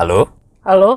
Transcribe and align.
Halo? 0.00 0.32
Halo? 0.64 0.96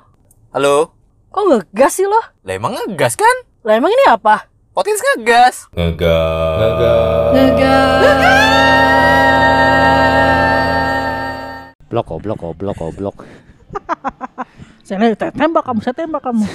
Halo? 0.55 0.95
Kok 1.27 1.43
ngegas 1.51 1.99
sih 1.99 2.07
lo? 2.07 2.23
Lah 2.47 2.55
emang 2.55 2.71
ngegas 2.71 3.19
kan? 3.19 3.35
Lah 3.67 3.75
emang 3.75 3.91
ini 3.91 4.07
apa? 4.07 4.47
Potins 4.71 5.03
ngegas. 5.03 5.67
Ngegas. 5.75 7.35
Blok 11.91 12.05
goblok 12.07 12.39
goblok 12.47 12.79
goblok. 12.79 13.27
Saya 14.87 15.11
tembak 15.35 15.67
kamu, 15.67 15.83
saya 15.83 15.95
tembak 15.99 16.23
kamu. 16.23 16.47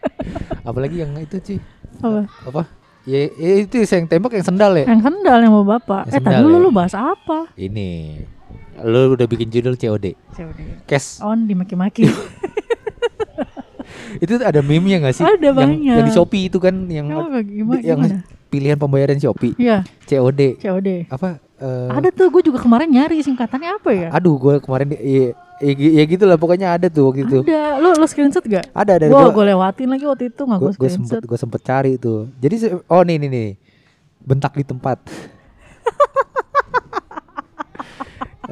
Apalagi 0.72 1.04
yang 1.04 1.12
itu 1.20 1.36
cuy. 1.36 1.60
Apa? 2.00 2.20
Apa? 2.48 2.62
Ya, 3.04 3.28
ya 3.36 3.60
itu 3.60 3.84
yang 3.84 4.08
tembak 4.08 4.32
yang 4.32 4.46
sendal 4.48 4.72
ya. 4.72 4.88
Yang 4.88 5.12
sendal 5.12 5.36
yang 5.44 5.52
mau 5.52 5.68
bapak. 5.68 6.08
Yang 6.08 6.16
eh 6.16 6.20
tadi 6.32 6.48
ya? 6.48 6.56
lu 6.64 6.72
bahas 6.72 6.96
apa? 6.96 7.52
Ini. 7.60 8.24
Lu 8.80 9.14
udah 9.14 9.26
bikin 9.26 9.48
judul 9.48 9.74
COD. 9.74 10.18
Cash. 10.84 11.20
On 11.20 11.38
dimaki-maki. 11.38 12.10
Itu 14.16 14.38
ada 14.38 14.58
meme-nya 14.58 14.98
gak 15.00 15.14
sih? 15.14 15.22
Ada 15.22 15.42
yang, 15.44 15.54
banyak. 15.54 15.94
Yang 15.94 16.06
di 16.06 16.12
Shopee 16.12 16.44
itu 16.46 16.58
kan 16.58 16.74
yang 16.86 17.06
Apa 17.08 17.42
gimana? 17.42 17.80
yang 17.80 17.98
gimana? 18.00 18.22
pilihan 18.46 18.76
pembayaran 18.76 19.18
Shopee. 19.18 19.52
Iya, 19.56 19.82
COD. 20.04 20.56
COD. 20.56 20.88
Apa? 21.08 21.42
eh, 21.56 21.88
Ada 21.90 22.08
tuh, 22.08 22.30
gue 22.30 22.42
juga 22.44 22.58
kemarin 22.58 22.88
nyari 22.88 23.18
singkatannya 23.20 23.70
apa 23.74 23.90
ya? 23.90 24.08
Aduh, 24.10 24.38
gue 24.38 24.54
kemarin 24.58 24.94
ya, 24.94 25.34
ya, 25.60 25.72
ya 25.74 26.02
gitu 26.06 26.24
lah 26.24 26.34
pokoknya 26.34 26.72
ada 26.72 26.86
tuh 26.86 27.10
waktu 27.10 27.26
itu. 27.26 27.38
Ada, 27.42 27.76
lu 27.76 27.90
lu 27.92 28.06
screenshot 28.06 28.42
gak? 28.42 28.70
Ada 28.70 28.92
ada 28.96 29.04
Wah, 29.08 29.28
gua- 29.28 29.34
gue 29.34 29.44
lewatin 29.48 29.88
lagi 29.88 30.04
waktu 30.04 30.24
itu 30.28 30.40
nggak 30.40 30.58
gue 30.58 30.70
gue 30.72 30.88
sempet 30.88 31.10
screenshot. 31.10 31.22
gue 31.24 31.38
sempet 31.38 31.60
cari 31.60 31.92
tuh 31.96 32.30
jadi 32.36 32.54
oh 32.86 33.02
nih 33.02 33.16
nih 33.18 33.28
nih 33.28 33.48
bentak 34.20 34.52
di 34.52 34.62
tempat 34.62 34.98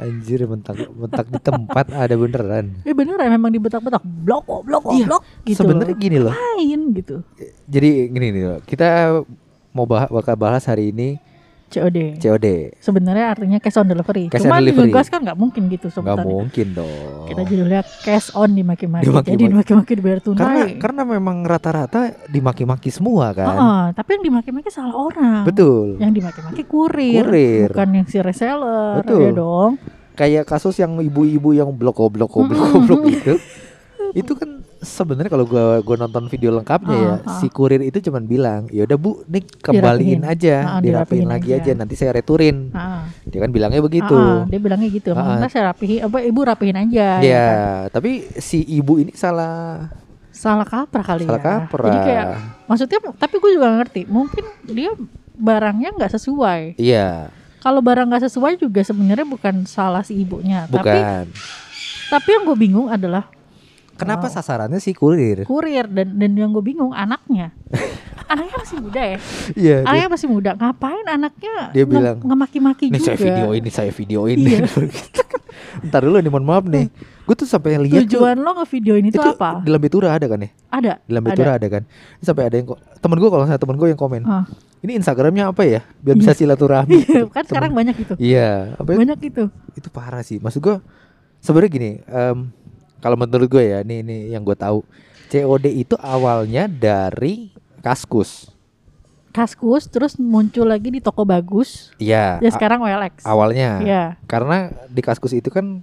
anjir 0.03 0.43
bentak 0.43 0.75
bentak 0.91 1.25
di 1.25 1.39
tempat 1.39 1.85
ada 1.89 2.13
beneran 2.13 2.75
Eh 2.87 2.91
beneran 2.91 3.31
memang 3.31 3.49
dibetak-betak 3.49 4.03
blok 4.03 4.43
kok, 4.43 4.61
blok 4.63 4.81
kok, 4.83 4.93
Iya, 4.93 5.05
blok 5.07 5.21
gitu. 5.43 5.57
sebenarnya 5.57 5.95
gini 5.95 6.17
loh 6.19 6.35
main 6.35 6.79
gitu. 6.91 7.15
jadi 7.65 7.89
gini 8.07 8.27
nih 8.29 8.43
loh 8.45 8.59
kita 8.63 8.87
mau 9.71 9.87
bahas 9.87 10.11
bakal 10.11 10.35
bahas 10.35 10.63
hari 10.63 10.91
ini 10.91 11.17
COD. 11.73 11.97
COD 12.17 12.47
Sebenarnya 12.77 13.25
artinya 13.29 13.57
cash 13.57 13.75
on 13.75 13.85
delivery. 13.85 14.25
Cash 14.27 14.41
on 14.41 14.47
Cuman 14.47 14.61
delivery. 14.61 14.89
ngegas 14.89 15.07
kan 15.07 15.19
nggak 15.19 15.35
mungkin 15.35 15.61
gitu 15.67 15.87
nggak 15.87 15.95
sebenarnya. 15.95 16.25
mungkin 16.29 16.67
dong 16.71 17.25
Kita 17.25 17.41
judulnya 17.43 17.81
cash 17.99 18.27
on 18.31 18.49
dimaki-maki. 18.49 19.03
Dimaki-maki. 19.03 19.31
Jadi 19.31 19.43
dimaki-maki 19.45 19.91
dibayar 19.93 20.19
tunai. 20.19 20.39
karena 20.39 20.63
karena 20.77 21.01
memang 21.03 21.37
rata-rata 21.41 21.99
dimaki-maki 22.27 22.89
semua 22.89 23.31
kan 23.31 23.47
Heeh, 23.49 23.83
tapi 23.93 24.09
yang 24.13 24.23
dimaki-maki 24.23 24.69
salah 24.69 24.93
orang. 24.93 25.43
betul 25.43 25.97
Yang 25.97 26.11
dimaki-maki 26.15 26.61
kurir, 26.63 27.21
Kurir. 27.21 27.67
bukan 27.69 27.89
yang 27.93 28.05
si 28.05 28.17
reseller. 28.17 29.01
Betul. 29.01 29.19
Ya 29.19 29.31
dong. 29.31 29.71
kayak 30.13 30.45
kasus 30.45 30.77
yang 30.77 30.95
ibu-ibu 30.95 31.51
yang 31.51 31.69
blok 31.69 31.97
goblok 31.97 32.29
Mm-mm. 32.31 32.53
goblok 32.53 33.01
gitu 33.07 33.33
itu 34.13 34.33
kan 34.33 34.61
sebenarnya 34.83 35.31
kalau 35.31 35.47
gua 35.47 35.79
gua 35.81 35.97
nonton 36.05 36.27
video 36.27 36.53
lengkapnya 36.53 36.95
ya 36.95 37.15
si 37.39 37.47
kurir 37.49 37.81
itu 37.81 38.03
cuman 38.03 38.23
bilang 38.27 38.61
ya 38.69 38.83
udah 38.83 38.97
bu 38.99 39.23
nih 39.25 39.43
kembaliin 39.63 40.21
Dirapihin. 40.21 40.21
aja 40.27 40.55
dirapiin 40.61 40.83
dirapihin 40.83 41.27
lagi 41.31 41.49
aja. 41.55 41.71
aja. 41.71 41.79
nanti 41.79 41.95
saya 41.95 42.11
returin 42.13 42.69
dia 43.25 43.39
kan 43.39 43.49
bilangnya 43.49 43.81
begitu 43.81 44.45
dia 44.51 44.59
bilangnya 44.59 44.89
gitu. 44.91 45.15
Ah. 45.15 45.39
Ntar 45.39 45.49
saya 45.49 45.63
rapihin, 45.73 46.05
apa 46.05 46.21
ibu 46.21 46.39
rapihin 46.43 46.77
aja. 46.77 47.19
ya 47.19 47.25
ya 47.25 47.47
kan? 47.47 47.97
tapi 47.97 48.27
si 48.37 48.61
ibu 48.61 48.99
ini 48.99 49.15
salah 49.15 49.89
Salah 50.33 50.65
kaprah 50.65 51.05
kali 51.05 51.29
salah 51.29 51.37
ya. 51.37 51.45
kaprah 51.45 51.87
Jadi 51.93 51.99
kayak 52.09 52.25
maksudnya 52.65 52.99
tapi 53.21 53.35
gue 53.37 53.51
juga 53.53 53.69
ngerti. 53.77 54.01
Mungkin 54.09 54.45
dia 54.73 54.91
barangnya 55.37 55.93
nggak 55.93 56.11
sesuai. 56.17 56.81
iya 56.81 57.29
Kalau 57.61 57.85
barang 57.85 58.09
nggak 58.09 58.27
sesuai 58.27 58.57
juga 58.57 58.81
sebenarnya 58.81 59.29
bukan 59.29 59.69
salah 59.69 60.01
si 60.01 60.17
ibunya. 60.17 60.65
Tapi 60.65 60.73
bukan 60.73 61.25
tapi 62.13 62.29
yang 62.29 62.43
gue 62.45 62.57
bingung 62.57 62.87
adalah 62.93 63.25
kenapa 63.93 64.25
Wow. 64.25 64.33
sasarannya 64.33 64.77
si 64.77 64.91
kurir 64.91 65.43
kurir 65.43 65.85
dan 65.85 66.13
dan 66.13 66.31
yang 66.33 66.49
gue 66.49 66.61
bingung 66.61 66.91
anaknya. 66.91 67.53
anaknya 68.25 68.55
masih 68.57 68.77
muda 68.79 69.01
ya. 69.03 69.17
iya 69.53 69.77
dia, 69.77 69.85
Anaknya 69.85 70.09
masih 70.09 70.27
muda. 70.27 70.51
Ngapain 70.53 71.05
anaknya 71.07 71.55
Dia 71.69 71.81
nge- 71.81 71.91
bilang, 71.91 72.17
ngemaki-maki 72.19 72.85
nih 72.87 72.97
juga. 72.97 73.07
saya 73.07 73.17
video 73.19 73.47
ini 73.51 73.69
saya 73.69 73.91
video 73.91 74.21
ini 74.25 74.49
Iya. 74.53 74.65
ntar 75.83 76.01
dulu 76.01 76.17
nih 76.17 76.29
mohon 76.29 76.43
maaf 76.43 76.65
nih 76.65 76.89
gue 77.23 77.35
tuh 77.35 77.45
sampai 77.45 77.77
lihat 77.79 78.05
tuh 78.05 78.15
Tujuan 78.15 78.37
lo 78.37 78.51
ngevideo 78.55 78.95
ini 78.95 79.09
tuh 79.09 79.21
apa? 79.23 79.61
di 79.61 79.69
Lambe 79.69 79.87
Tura 79.87 80.11
ada 80.11 80.25
kan 80.25 80.37
ya 80.37 80.49
Ada. 80.67 80.93
di 80.99 81.11
Lambe 81.11 81.29
ada. 81.29 81.37
Tura 81.39 81.51
ada 81.53 81.67
kan 81.67 81.83
Ini 81.85 82.23
sampai 82.23 82.43
ada 82.43 82.55
yang 82.55 82.67
kok 82.67 82.79
temen 82.99 83.17
gue 83.17 83.29
kalau 83.31 83.43
saya 83.43 83.57
temen 83.57 83.75
gue 83.75 83.87
yang 83.87 83.97
komen 83.97 84.21
Ah. 84.23 84.45
ini 84.79 84.91
Instagramnya 84.95 85.49
apa 85.49 85.63
ya 85.63 85.81
biar 85.97 86.15
bisa 86.15 86.31
silaturahmi 86.31 86.93
Iya, 87.03 87.25
kan 87.25 87.41
Temen- 87.41 87.47
sekarang 87.47 87.71
banyak 87.73 87.95
gitu. 87.97 88.13
iya 88.17 88.73
apa 88.75 88.85
itu? 88.87 88.99
Banyak 88.99 89.17
gitu. 89.19 89.43
itu 89.73 89.87
parah 89.89 90.21
sih 90.21 90.37
maksud 90.37 90.59
gue 90.59 90.75
sebenarnya 91.39 91.71
gini 91.71 91.89
em, 92.03 92.37
kalau 93.03 93.19
menurut 93.19 93.45
gue 93.45 93.63
ya 93.65 93.79
ini 93.81 93.99
ini 93.99 94.17
yang 94.31 94.41
gue 94.41 94.55
tahu 94.55 94.79
COD 95.27 95.65
itu 95.67 95.95
awalnya 95.97 96.65
dari 96.65 97.51
Kaskus 97.79 98.47
Kaskus 99.29 99.89
terus 99.89 100.13
muncul 100.15 100.63
lagi 100.63 100.87
di 100.87 101.01
toko 101.01 101.25
bagus. 101.25 101.89
iya 101.97 102.37
Ya 102.37 102.47
sekarang 102.47 102.79
OLX. 102.79 103.21
awalnya 103.23 103.81
Iya. 103.81 104.03
karena 104.23 104.69
di 104.87 105.01
Kaskus 105.01 105.33
itu 105.33 105.49
kan 105.49 105.81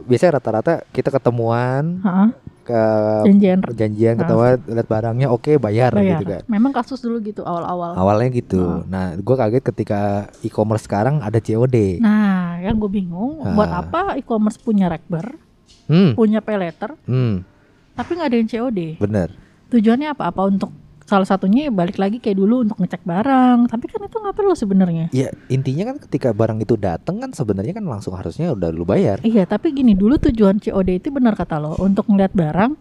biasanya 0.00 0.38
rata-rata 0.38 0.82
kita 0.88 1.06
ketemuan 1.08 1.98
Heeh. 2.00 2.28
ke 2.64 2.82
Janjian 3.24 3.58
janjian 3.68 4.14
ketemuan 4.16 4.58
lihat 4.64 4.88
barangnya 4.88 5.26
oke 5.28 5.54
bayar, 5.56 5.90
bayar. 5.92 6.16
gitu 6.16 6.24
kan 6.28 6.42
Memang 6.48 6.70
kasus 6.70 6.98
dulu 6.98 7.18
gitu 7.20 7.42
awal-awal. 7.42 7.94
awalnya 7.94 8.30
gitu 8.32 8.62
Ah. 8.62 8.82
nah 8.84 9.06
gue 9.12 9.36
kaget 9.36 9.62
ketika 9.64 10.00
e-commerce 10.40 10.82
sekarang 10.84 11.18
ada 11.18 11.38
COD 11.38 11.98
Nah, 11.98 12.58
yang 12.60 12.74
gue 12.76 12.90
bingung 12.92 13.42
buat 13.52 13.68
Ah. 13.68 13.82
apa 13.82 14.00
e-commerce 14.14 14.56
punya 14.56 14.86
rekber, 14.86 15.34
hmm 15.88 16.16
punya 16.16 16.40
pay 16.40 16.56
letter, 16.56 16.94
hmm 17.04 17.44
tapi 17.94 18.10
nggak 18.18 18.28
ada 18.28 18.36
yang 18.36 18.48
COD. 18.50 18.80
bener 18.98 19.28
Tujuannya 19.70 20.08
apa? 20.14 20.30
Apa 20.30 20.46
untuk 20.46 20.70
salah 21.04 21.28
satunya 21.28 21.68
ya 21.68 21.72
balik 21.72 22.00
lagi 22.00 22.16
kayak 22.16 22.36
dulu 22.40 22.64
untuk 22.64 22.80
ngecek 22.80 23.04
barang. 23.04 23.68
Tapi 23.68 23.84
kan 23.86 24.00
itu 24.08 24.16
nggak 24.18 24.36
perlu 24.36 24.54
sebenarnya. 24.56 25.06
Ya 25.12 25.28
intinya 25.52 25.92
kan 25.92 25.96
ketika 26.00 26.32
barang 26.32 26.58
itu 26.64 26.74
datang 26.80 27.20
kan 27.20 27.30
sebenarnya 27.30 27.76
kan 27.76 27.84
langsung 27.84 28.16
harusnya 28.16 28.50
udah 28.56 28.72
lu 28.72 28.82
bayar. 28.88 29.20
Iya, 29.22 29.44
tapi 29.44 29.70
gini 29.76 29.92
dulu 29.94 30.16
tujuan 30.18 30.58
COD 30.58 31.00
itu 31.00 31.08
benar 31.12 31.36
kata 31.36 31.60
lo 31.60 31.76
untuk 31.78 32.08
ngeliat 32.08 32.32
barang. 32.32 32.72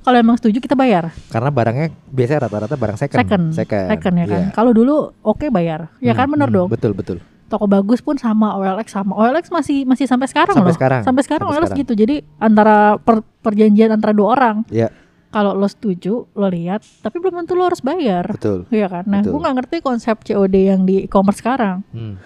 Kalau 0.00 0.16
emang 0.16 0.40
setuju 0.40 0.64
kita 0.64 0.72
bayar. 0.72 1.12
Karena 1.28 1.52
barangnya 1.52 1.92
biasanya 2.08 2.48
rata-rata 2.48 2.76
barang 2.76 2.96
second. 2.96 3.20
Second, 3.20 3.44
Second, 3.52 3.88
second 3.92 4.14
ya 4.16 4.26
kan. 4.26 4.42
Iya. 4.48 4.52
Kalau 4.56 4.72
dulu 4.72 5.12
oke 5.20 5.46
bayar, 5.52 5.92
ya 6.00 6.16
kan 6.16 6.24
Hmm, 6.24 6.34
benar 6.40 6.48
hmm, 6.48 6.56
dong. 6.56 6.68
Betul 6.72 6.92
betul. 6.96 7.18
Toko 7.50 7.66
bagus 7.66 7.98
pun 7.98 8.14
sama 8.14 8.54
OLX 8.54 8.94
sama 8.94 9.12
OLX 9.12 9.50
masih 9.50 9.82
masih 9.82 10.06
sampai 10.06 10.24
sekarang 10.24 10.54
Sampai 10.54 10.70
loh. 10.70 10.78
sekarang. 10.78 11.02
Sampai 11.02 11.22
sekarang 11.22 11.44
Sampai 11.44 11.58
OLX 11.58 11.66
sekarang. 11.68 11.82
gitu. 11.82 11.92
Jadi 11.96 12.16
antara 12.38 12.76
per- 12.96 13.26
perjanjian 13.40 13.90
antara 13.90 14.14
dua 14.14 14.28
orang. 14.30 14.56
Iya. 14.68 14.94
Kalau 15.28 15.52
lo 15.52 15.66
setuju, 15.66 16.26
lo 16.28 16.46
lihat, 16.46 16.82
tapi 17.00 17.18
belum 17.18 17.34
tentu 17.36 17.54
lo 17.54 17.62
harus 17.64 17.78
bayar. 17.80 18.30
Betul. 18.30 18.66
Iya 18.66 18.86
kan? 18.88 19.04
Nah, 19.04 19.20
gue 19.20 19.30
nggak 19.32 19.56
ngerti 19.56 19.76
konsep 19.80 20.16
COD 20.20 20.56
yang 20.64 20.82
di 20.82 21.04
e-commerce 21.04 21.38
sekarang. 21.38 21.86
Hmm. 21.88 22.18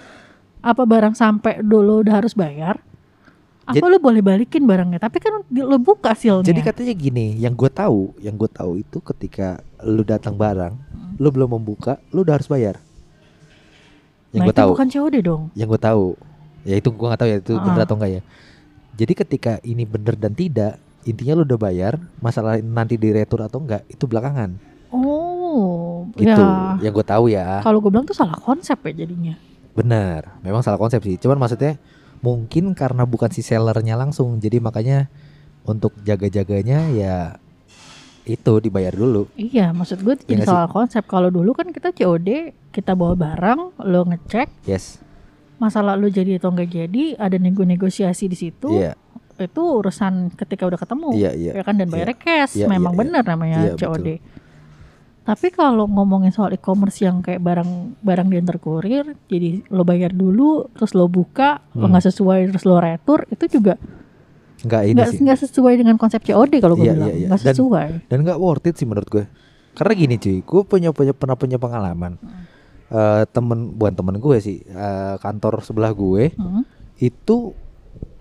Apa 0.60 0.82
barang 0.82 1.12
sampai 1.12 1.60
dulu 1.60 2.00
udah 2.00 2.16
harus 2.16 2.32
bayar? 2.32 2.80
Apa 3.62 3.76
Jadi- 3.76 3.84
lo 3.86 3.98
boleh 3.98 4.20
balikin 4.20 4.64
barangnya? 4.64 4.96
Tapi 4.98 5.16
kan 5.18 5.40
lo 5.48 5.76
buka 5.76 6.12
hasilnya. 6.12 6.44
Jadi 6.44 6.60
katanya 6.60 6.92
gini, 6.92 7.36
yang 7.36 7.52
gue 7.52 7.68
tahu, 7.68 8.16
yang 8.18 8.36
gue 8.36 8.48
tahu 8.48 8.76
itu 8.78 9.00
ketika 9.02 9.56
lu 9.80 10.00
datang 10.00 10.32
barang, 10.34 10.72
Hmm. 10.72 11.16
lu 11.16 11.28
belum 11.28 11.52
membuka, 11.54 12.00
lu 12.08 12.20
udah 12.20 12.36
harus 12.36 12.44
bayar. 12.46 12.80
Yang 14.34 14.42
nah, 14.42 14.46
gue 14.50 14.56
tahu, 14.58 14.70
bukan 14.74 14.88
COD 14.90 15.14
dong. 15.22 15.42
yang 15.54 15.68
gue 15.70 15.80
tahu, 15.80 16.04
ya 16.66 16.74
itu 16.74 16.88
gue 16.90 17.06
nggak 17.06 17.20
tahu 17.22 17.28
ya 17.30 17.38
itu 17.38 17.52
Ah. 17.54 17.62
bener 17.62 17.80
atau 17.86 17.94
enggak 17.94 18.10
ya. 18.10 18.22
Jadi 18.94 19.12
ketika 19.16 19.52
ini 19.62 19.82
bener 19.82 20.14
dan 20.14 20.34
tidak, 20.34 20.76
intinya 21.02 21.38
lu 21.38 21.42
udah 21.44 21.60
bayar, 21.60 21.92
masalah 22.18 22.58
nanti 22.58 22.94
diretur 22.94 23.42
atau 23.42 23.62
enggak 23.62 23.86
itu 23.86 24.04
belakangan. 24.04 24.58
Oh, 24.90 26.06
Gitu, 26.14 26.30
ya. 26.30 26.78
yang 26.80 26.92
gue 26.92 27.02
tahu 27.04 27.26
ya. 27.28 27.58
Kalau 27.60 27.78
gue 27.78 27.90
bilang 27.90 28.04
tuh 28.04 28.14
salah 28.14 28.34
konsep 28.36 28.78
ya 28.80 28.92
jadinya. 28.96 29.34
Benar, 29.74 30.38
memang 30.40 30.62
salah 30.62 30.78
konsep 30.78 31.02
sih. 31.02 31.14
Cuman 31.16 31.34
maksudnya 31.36 31.78
mungkin 32.18 32.72
karena 32.72 33.02
bukan 33.02 33.30
si 33.30 33.42
sellernya 33.42 33.94
langsung, 33.94 34.38
jadi 34.38 34.58
makanya 34.58 35.10
untuk 35.62 35.94
jaga-jaganya 36.00 36.90
ya 36.90 37.16
itu 38.24 38.52
dibayar 38.58 38.90
dulu. 38.90 39.28
Iya, 39.34 39.70
maksud 39.70 40.00
gue 40.00 40.16
Iya 40.16 40.24
jadi 40.26 40.42
sih? 40.42 40.48
salah 40.48 40.66
konsep. 40.66 41.04
Kalau 41.04 41.28
dulu 41.28 41.52
kan 41.52 41.68
kita 41.68 41.92
COD, 41.92 42.28
kita 42.70 42.92
bawa 42.92 43.14
barang, 43.14 43.60
lo 43.84 44.00
ngecek, 44.04 44.48
Yes, 44.64 44.98
masalah 45.56 45.94
lo 45.94 46.08
jadi 46.08 46.36
atau 46.36 46.50
enggak 46.50 46.70
jadi, 46.70 47.14
ada 47.16 47.36
nego-negosiasi 47.36 48.24
di 48.26 48.34
situ. 48.34 48.68
iya, 48.74 48.96
Itu 49.34 49.82
urusan 49.82 50.32
ketika 50.32 50.64
udah 50.64 50.78
ketemu. 50.78 51.08
iya, 51.12 51.30
iya. 51.32 51.52
Ya 51.52 51.62
kan 51.62 51.74
dan 51.74 51.88
bayarnya 51.88 52.16
cash, 52.16 52.54
Iya, 52.54 52.66
memang 52.66 52.90
iya, 52.90 52.96
iya. 52.96 53.02
benar 53.04 53.22
namanya 53.24 53.58
Iya, 53.62 53.72
COD. 53.76 54.08
Tapi 55.24 55.48
kalau 55.50 55.88
ngomongin 55.88 56.28
soal 56.30 56.52
e-commerce 56.52 57.00
yang 57.00 57.18
kayak 57.18 57.40
barang 57.40 57.96
barang 57.98 58.28
diantar 58.28 58.56
kurir, 58.58 59.16
jadi 59.24 59.64
lo 59.68 59.80
bayar 59.82 60.12
dulu, 60.12 60.68
terus 60.70 60.92
lo 60.92 61.08
buka, 61.08 61.64
lo 61.72 61.82
Hmm. 61.82 61.90
nggak 61.90 62.04
sesuai, 62.04 62.40
terus 62.46 62.64
lo 62.64 62.76
retur, 62.76 63.24
itu 63.26 63.48
juga 63.50 63.80
Enggak 64.64 64.82
ini 64.82 64.92
nggak 64.94 65.10
sih. 65.10 65.20
nggak 65.20 65.38
sesuai 65.40 65.74
dengan 65.76 65.94
konsep 65.94 66.20
COD 66.20 66.52
kalau 66.58 66.74
gue 66.74 66.82
Iya, 66.82 66.94
bilang, 66.94 67.08
iya, 67.08 67.14
iya. 67.16 67.28
nggak 67.28 67.40
sesuai. 67.46 67.88
Dan 68.08 68.18
nggak 68.22 68.38
worth 68.38 68.64
it 68.64 68.74
sih 68.74 68.84
menurut 68.84 69.06
gue. 69.06 69.24
Karena 69.72 69.92
gini 69.92 70.16
cuy, 70.16 70.38
gue 70.38 70.62
punya, 70.62 70.90
punya 70.90 71.12
pernah 71.12 71.34
punya 71.34 71.56
pengalaman. 71.56 72.16
Eh 72.86 73.24
temen 73.28 73.70
bukan 73.70 73.92
temen 73.92 74.16
gue 74.16 74.36
sih, 74.38 74.62
eh, 74.62 75.14
kantor 75.18 75.60
sebelah 75.60 75.90
gue 75.90 76.32
Hmm. 76.32 76.62
itu 76.96 77.52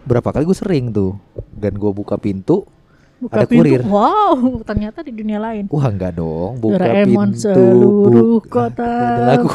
berapa 0.04 0.30
kali 0.30 0.44
gue 0.44 0.54
sering 0.54 0.90
tuh 0.90 1.16
dan 1.52 1.74
gue 1.74 1.90
buka 1.90 2.18
pintu 2.18 2.68
Buka 3.16 3.40
Ada 3.40 3.48
pintu, 3.48 3.64
kurir. 3.64 3.82
wow, 3.86 4.36
ternyata 4.68 5.00
di 5.00 5.14
dunia 5.14 5.40
lain. 5.40 5.64
Wah 5.70 5.88
enggak 5.88 6.12
dong, 6.14 6.60
buka 6.60 6.76
Doraemon 6.76 7.32
pintu. 7.32 7.40
seluruh 7.46 8.28
buka. 8.42 8.68
kota. 8.68 8.84
Ada 9.10 9.24
lagu. 9.30 9.48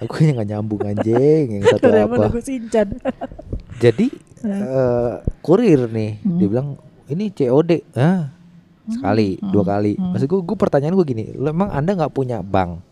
Aku 0.00 0.12
yang 0.18 0.34
nggak 0.34 0.48
nyambung 0.50 0.82
anjing, 0.82 1.44
yang 1.52 1.62
satu 1.64 1.78
Doraemon 1.84 2.16
apa? 2.16 2.26
aku 2.26 2.38
Shinchan. 2.40 2.88
Jadi 3.78 4.06
eh, 4.42 5.12
kurir 5.38 5.86
nih, 5.86 6.18
Hmm. 6.18 6.34
dia 6.36 6.48
bilang 6.48 6.68
ini 7.06 7.30
COD, 7.30 7.86
ah 7.94 8.26
sekali, 8.84 9.38
Hmm. 9.38 9.50
dua 9.50 9.64
kali. 9.64 9.94
Hmm. 9.94 10.10
Maksud 10.10 10.26
gue, 10.26 10.40
gue 10.42 10.56
pertanyaan 10.56 10.92
gue 10.92 11.06
gini, 11.06 11.24
lo 11.32 11.46
emang 11.46 11.70
anda 11.70 11.94
nggak 11.94 12.10
punya 12.10 12.42
bank 12.42 12.82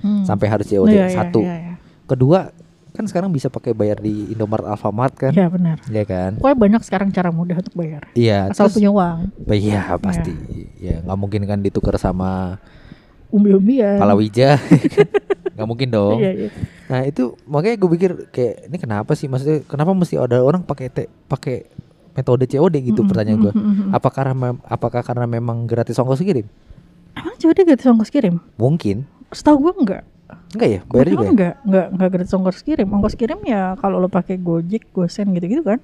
Hmm. 0.00 0.24
sampai 0.24 0.48
harus 0.48 0.64
COD 0.64 0.88
Iya, 0.90 1.04
iya, 1.04 1.12
satu, 1.12 1.40
iya, 1.40 1.56
iya. 1.62 1.74
kedua 2.04 2.50
kan 2.90 3.04
sekarang 3.04 3.28
bisa 3.28 3.48
pakai 3.48 3.72
bayar 3.72 3.96
di 3.98 4.28
Indomaret, 4.28 4.64
Alfamart 4.66 5.14
kan, 5.14 5.32
Iya 5.32 5.48
benar. 5.48 5.80
ya 5.86 6.04
kan? 6.04 6.36
Pokoknya 6.36 6.58
banyak 6.58 6.82
sekarang 6.82 7.08
cara 7.08 7.28
mudah 7.28 7.56
untuk 7.56 7.72
bayar. 7.72 8.04
Iya, 8.12 8.48
Asal 8.48 8.66
terus- 8.66 8.76
punya 8.76 8.90
uang. 8.90 9.18
Iya 9.46 9.96
pasti, 9.98 10.32
ya 10.78 11.00
nggak 11.00 11.18
mungkin 11.18 11.42
kan 11.42 11.58
ditukar 11.58 11.96
sama 11.96 12.60
Umbi-umbian. 13.28 13.96
palawija, 13.96 14.60
nggak 15.62 15.70
mungkin 15.70 15.88
dong. 15.88 16.18
Iya, 16.18 16.30
iya. 16.36 16.48
Nah 16.86 17.00
itu 17.02 17.38
makanya 17.46 17.76
gue 17.78 17.90
pikir 17.90 18.10
kayak 18.28 18.54
ini 18.66 18.76
kenapa 18.76 19.14
sih 19.14 19.26
maksudnya 19.26 19.62
kenapa 19.62 19.94
mesti 19.94 20.18
ada 20.18 20.38
orang 20.38 20.60
pakai 20.60 20.90
te- 20.90 21.10
pakai 21.24 21.64
metode 22.12 22.44
COD 22.44 22.74
gitu 22.82 23.00
Mm-mm, 23.00 23.08
pertanyaan 23.08 23.38
gue. 23.40 23.52
mm-mm, 23.54 23.72
mm-mm. 23.72 23.90
Apakah 23.92 24.28
karena 24.28 24.48
apakah 24.62 25.00
karena 25.00 25.24
memang 25.24 25.64
gratis 25.64 25.96
ongkos 25.96 26.20
kirim? 26.20 26.44
Emang 27.12 27.36
COD 27.38 27.58
gratis 27.62 27.86
ongkos 27.86 28.10
kirim? 28.10 28.36
Mungkin. 28.54 29.08
Setahu 29.30 29.56
gue 29.62 29.72
enggak. 29.78 30.02
Enggak 30.52 30.68
ya? 30.68 30.80
Bayar 30.84 31.06
juga 31.08 31.24
ya? 31.24 31.30
enggak, 31.30 31.54
enggak, 31.62 31.86
enggak 31.88 32.08
gratis 32.10 32.32
ongkos 32.32 32.60
kirim. 32.60 32.88
Ongkos 32.90 33.14
kirim 33.14 33.40
ya 33.42 33.72
kalau 33.78 33.96
lo 33.96 34.08
pakai 34.08 34.36
Gojek, 34.36 34.90
Gosen 34.90 35.32
gitu-gitu 35.32 35.62
kan. 35.62 35.80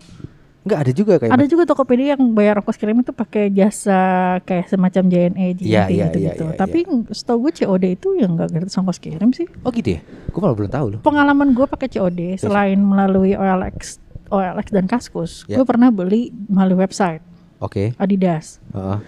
Enggak 0.69 0.85
ada 0.85 0.93
juga 0.93 1.13
kayak 1.17 1.33
Ada 1.33 1.45
juga 1.49 1.63
Tokopedia 1.65 2.13
yang 2.13 2.23
bayar 2.31 2.61
ongkos 2.61 2.77
kirim 2.77 3.01
itu 3.01 3.09
pakai 3.09 3.49
jasa 3.49 4.01
kayak 4.45 4.69
semacam 4.69 5.03
JNE, 5.09 5.57
Iya, 5.57 5.89
iya, 5.89 6.07
gitu-gitu. 6.13 6.45
iya, 6.45 6.53
iya, 6.53 6.59
Tapi 6.61 6.79
setahu 7.09 7.49
gue 7.49 7.53
COD 7.57 7.85
itu 7.89 8.09
yang 8.15 8.37
enggak 8.37 8.53
gratis 8.53 8.77
ongkos 8.77 9.01
kirim 9.01 9.33
sih. 9.33 9.49
Oh 9.65 9.73
gitu 9.73 9.97
ya? 9.97 10.01
Gue 10.29 10.41
malah 10.41 10.53
belum 10.53 10.69
tahu 10.69 10.87
loh. 10.93 11.01
Pengalaman 11.01 11.57
gue 11.57 11.65
pakai 11.65 11.89
COD 11.89 12.37
selain 12.37 12.77
melalui 12.77 13.33
OLX, 13.33 13.97
OLX 14.29 14.67
dan 14.69 14.85
Kaskus, 14.85 15.33
Ya. 15.49 15.57
gue 15.57 15.65
pernah 15.65 15.89
beli 15.89 16.29
melalui 16.47 16.85
website 16.85 17.25
Oke. 17.59 17.97
Adidas. 17.97 18.61
Heeh. 18.71 18.99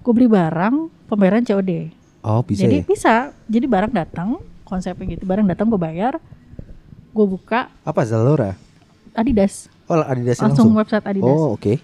Gue 0.00 0.12
beli 0.14 0.30
barang 0.30 0.74
pembayaran 1.04 1.42
COD. 1.42 1.90
Oh 2.22 2.40
bisa 2.40 2.64
Jadi 2.64 2.76
ya? 2.76 2.86
bisa. 2.86 3.14
Jadi 3.44 3.66
barang 3.66 3.90
datang, 3.90 4.38
konsepnya 4.62 5.10
gitu. 5.10 5.26
Barang 5.26 5.44
datang 5.44 5.66
gue 5.66 5.76
bayar, 5.76 6.22
gue 7.10 7.26
buka 7.26 7.66
Apa 7.82 8.06
Zalora? 8.06 8.54
Adidas, 9.10 9.66
Oh 9.90 9.98
Adidas 10.06 10.38
langsung, 10.38 10.70
langsung. 10.70 10.78
website 10.78 11.06
Adidas. 11.10 11.26
Oh 11.26 11.58
oke. 11.58 11.74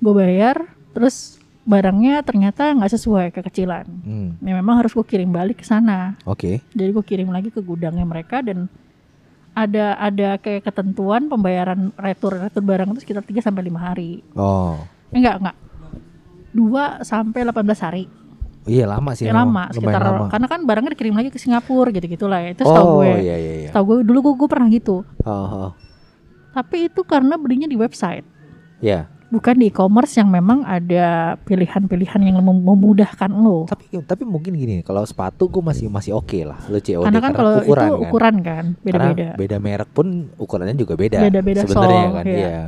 Gue 0.00 0.12
bayar, 0.16 0.56
terus 0.96 1.36
barangnya 1.68 2.24
ternyata 2.24 2.72
nggak 2.72 2.92
sesuai 2.96 3.26
kekecilan. 3.36 3.84
Hmm. 3.84 4.28
Ya 4.40 4.56
memang 4.56 4.80
harus 4.80 4.96
gue 4.96 5.04
kirim 5.04 5.28
balik 5.28 5.60
ke 5.60 5.66
sana. 5.68 6.16
Oke. 6.24 6.64
Jadi 6.72 6.90
gue 6.90 7.04
kirim 7.04 7.28
lagi 7.28 7.52
ke 7.52 7.60
gudangnya 7.60 8.08
mereka 8.08 8.40
dan 8.40 8.72
ada 9.52 10.00
ada 10.00 10.40
kayak 10.40 10.64
ketentuan 10.64 11.28
pembayaran 11.28 11.92
retur 12.00 12.40
retur 12.40 12.64
barang 12.64 12.96
itu 12.96 13.04
sekitar 13.04 13.20
3 13.20 13.44
sampai 13.44 13.68
5 13.68 13.76
hari. 13.76 14.24
Oh. 14.32 14.80
Enggak, 15.12 15.44
enggak. 15.44 15.56
2 16.56 17.04
sampai 17.04 17.40
18 17.44 17.84
hari. 17.84 18.04
Iya 18.68 18.84
lama 18.88 19.10
sih. 19.16 19.24
Ya, 19.28 19.32
lama, 19.32 19.72
sekitar 19.72 20.00
lama. 20.04 20.28
karena 20.28 20.46
kan 20.46 20.60
barangnya 20.68 20.92
dikirim 20.92 21.16
lagi 21.16 21.32
ke 21.32 21.40
Singapura 21.40 21.92
gitu-gitu 21.92 22.28
lah 22.28 22.44
ya. 22.44 22.56
Itu 22.56 22.64
setahu 22.64 22.88
Oh 22.88 22.96
gue. 23.04 23.20
iya 23.24 23.36
iya 23.36 23.52
iya. 23.66 23.68
Setahu 23.72 23.84
gue 23.84 23.96
dulu 24.04 24.18
gue, 24.20 24.34
gue 24.44 24.48
pernah 24.48 24.68
gitu. 24.72 24.96
Oh, 25.24 25.68
oh. 25.68 25.70
Tapi 26.50 26.86
itu 26.86 27.00
karena 27.02 27.34
belinya 27.34 27.64
di 27.64 27.74
website, 27.74 28.26
Ya. 28.78 29.06
bukan 29.28 29.54
di 29.54 29.70
e-commerce 29.70 30.18
yang 30.18 30.26
memang 30.26 30.62
ada 30.62 31.38
pilihan-pilihan 31.40 32.20
yang 32.20 32.36
mem- 32.38 32.60
memudahkan 32.60 33.30
lo. 33.30 33.64
Tapi 33.64 34.02
tapi 34.02 34.22
mungkin 34.24 34.52
gini, 34.52 34.82
kalau 34.82 35.02
sepatu 35.02 35.46
gue 35.46 35.62
masih 35.62 35.86
masih 35.86 36.12
oke 36.12 36.42
lah. 36.42 36.58
Lo 36.66 36.76
COD 36.76 37.06
karena 37.06 37.20
kan 37.20 37.32
kalau 37.32 37.52
ukuran 37.60 37.86
itu 37.86 37.94
kan. 37.94 38.02
ukuran 38.02 38.34
kan, 38.42 38.64
beda-beda. 38.80 39.26
Karena 39.28 39.38
beda 39.38 39.56
merek 39.58 39.90
pun 39.90 40.06
ukurannya 40.34 40.74
juga 40.74 40.94
beda. 40.94 41.18
Beda-beda 41.22 41.60
sebenarnya 41.62 42.06
kan. 42.10 42.24
iya. 42.26 42.34
Iya. 42.36 42.60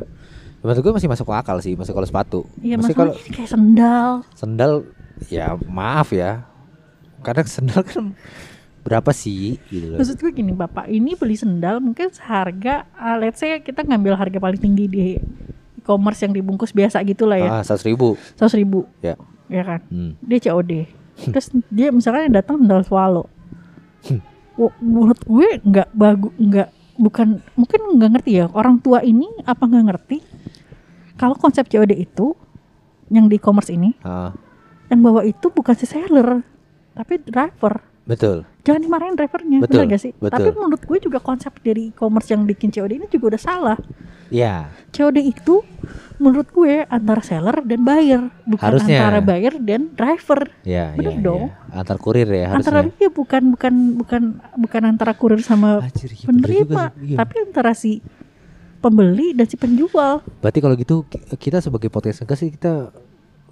Menurut 0.62 0.78
gue 0.78 0.92
masih 0.94 1.08
masuk 1.10 1.26
akal 1.28 1.58
sih, 1.58 1.74
masuk 1.74 1.90
kalau 1.90 2.06
sepatu. 2.06 2.40
Iya, 2.62 2.78
masalahnya 2.78 2.94
kalau 2.94 3.14
kayak 3.34 3.50
sendal. 3.50 4.08
sendal 4.32 4.72
ya 5.26 5.58
maaf 5.66 6.14
ya. 6.14 6.46
Kadang 7.20 7.46
sendal 7.46 7.82
kan 7.82 8.14
berapa 8.82 9.10
sih 9.10 9.62
gitu 9.66 9.86
loh. 9.88 9.98
Maksud 9.98 10.18
gue 10.18 10.32
gini, 10.32 10.50
Bapak 10.50 10.86
ini 10.86 11.14
beli 11.14 11.34
sendal 11.34 11.78
mungkin 11.78 12.10
seharga, 12.10 12.84
uh, 12.92 13.16
let's 13.16 13.38
say 13.38 13.54
kita 13.56 13.80
ngambil 13.80 14.14
harga 14.14 14.36
paling 14.36 14.58
tinggi 14.58 14.84
di 14.86 15.02
e-commerce 15.76 16.20
yang 16.20 16.30
dibungkus 16.30 16.70
biasa 16.70 16.98
gitu 17.02 17.24
lah 17.24 17.38
ya, 17.38 17.48
Ah, 17.48 17.62
seratus 17.62 17.84
ribu. 17.84 18.18
100 18.34 18.54
ribu. 18.56 18.86
Ya. 18.98 19.14
Ya 19.46 19.62
kan? 19.62 19.80
Hmm. 19.86 20.18
Dia 20.20 20.38
COD. 20.42 20.86
Terus 21.32 21.46
dia 21.68 21.88
misalkan 21.88 22.26
yang 22.26 22.34
datang 22.34 22.58
sendal 22.58 22.82
swallow. 22.82 23.26
Wo- 24.52 24.74
Menurut 24.78 25.18
gue 25.22 25.48
nggak 25.60 25.88
bagus, 25.92 26.32
nggak 26.36 26.68
bukan 26.92 27.28
mungkin 27.54 27.80
nggak 27.96 28.10
ngerti 28.12 28.32
ya 28.36 28.46
orang 28.48 28.76
tua 28.76 29.00
ini 29.00 29.24
apa 29.42 29.64
nggak 29.64 29.86
ngerti 29.88 30.18
kalau 31.14 31.32
konsep 31.34 31.64
COD 31.64 31.94
itu 31.94 32.36
yang 33.08 33.26
di 33.26 33.36
e-commerce 33.36 33.70
ini 33.70 33.96
Ah, 33.98 34.28
yang 34.86 35.00
bawa 35.00 35.22
itu 35.22 35.48
bukan 35.48 35.72
si 35.72 35.86
seller 35.86 36.44
tapi 36.92 37.16
driver 37.18 37.80
betul. 38.04 38.42
jangan 38.60 38.80
dimarahin 38.80 39.14
drivernya 39.14 39.58
Betul, 39.60 39.74
benar 39.80 39.90
gak 39.90 40.00
sih 40.00 40.12
betul. 40.12 40.32
tapi 40.32 40.48
menurut 40.52 40.82
gue 40.82 40.98
juga 41.00 41.18
konsep 41.18 41.52
dari 41.60 41.88
e-commerce 41.88 42.28
yang 42.28 42.42
bikin 42.42 42.68
COD 42.68 42.92
ini 42.94 43.06
juga 43.08 43.32
udah 43.32 43.42
salah 43.42 43.78
Ya, 44.32 44.72
COD 44.88 45.20
itu 45.20 45.60
menurut 46.16 46.48
gue 46.48 46.88
antara 46.88 47.20
seller 47.20 47.60
dan 47.60 47.84
buyer 47.84 48.32
bukan 48.42 48.64
Harusnya. 48.64 48.96
antara 48.98 49.20
buyer 49.20 49.60
dan 49.60 49.92
driver 49.92 50.48
ya, 50.62 50.96
Bener 50.96 51.12
ya, 51.12 51.20
dong. 51.20 51.42
ya. 51.68 51.76
Antar 51.76 51.96
kurir 51.98 52.24
ya 52.26 52.48
antara 52.50 52.80
harusnya. 52.80 52.96
iya 52.98 53.10
bukan 53.12 53.42
bukan 53.52 53.74
bukan 53.94 54.22
bukan 54.56 54.82
antara 54.82 55.12
kurir 55.12 55.36
sama 55.40 55.84
iya 55.84 55.92
bener 55.92 56.08
juga 56.08 56.24
penerima 56.48 56.82
sih. 56.88 57.04
Iya. 57.04 57.16
tapi 57.18 57.34
antara 57.38 57.72
si 57.74 57.92
pembeli 58.80 59.30
dan 59.32 59.44
si 59.44 59.54
penjual 59.54 60.24
Berarti 60.40 60.58
kalau 60.58 60.74
gitu 60.74 61.04
ki- 61.04 61.36
kita 61.38 61.60
sebagai 61.60 61.86
podcast 61.86 62.24
sih 62.32 62.48
kita 62.48 62.88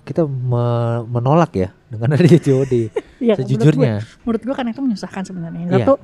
kita 0.02 0.24
me- 0.24 1.04
menolak 1.06 1.52
ya 1.54 1.68
dengan 1.86 2.16
adanya 2.16 2.40
COD. 2.40 2.74
ya 3.20 3.34
Sejujurnya 3.36 4.00
menurut 4.00 4.08
gue, 4.08 4.22
menurut 4.24 4.42
gue 4.42 4.54
kan 4.56 4.66
itu 4.66 4.80
menyusahkan 4.80 5.22
sebenarnya 5.22 5.62
Iya, 5.62 5.76
satu 5.78 5.94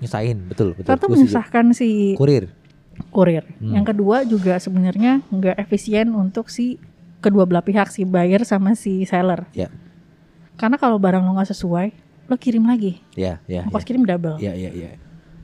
nyusahin, 0.00 0.38
betul, 0.46 0.68
betul. 0.72 0.88
satu 0.88 1.04
menyusahkan 1.06 1.64
si 1.70 2.14
Kurir. 2.14 2.48
kurir. 3.10 3.44
Hmm. 3.58 3.74
Yang 3.74 3.84
kedua 3.90 4.16
juga 4.22 4.54
sebenarnya 4.56 5.24
nggak 5.26 5.56
efisien 5.58 6.12
untuk 6.12 6.46
si 6.46 6.76
kedua 7.18 7.44
belah 7.44 7.60
pihak 7.60 7.88
si 7.88 8.04
buyer 8.04 8.44
sama 8.44 8.72
si 8.72 9.02
seller. 9.04 9.44
Ya. 9.50 9.68
Karena 10.54 10.76
kalau 10.76 10.96
barang 10.96 11.20
lo 11.20 11.32
nggak 11.32 11.48
sesuai, 11.48 11.88
lo 12.28 12.36
kirim 12.36 12.68
lagi, 12.68 13.00
Ya, 13.12 13.40
ya. 13.44 13.64
ongkos 13.64 13.82
kirim 13.82 14.04
double. 14.04 14.36
Ya, 14.36 14.52
ya, 14.52 14.68
ya. 14.70 14.94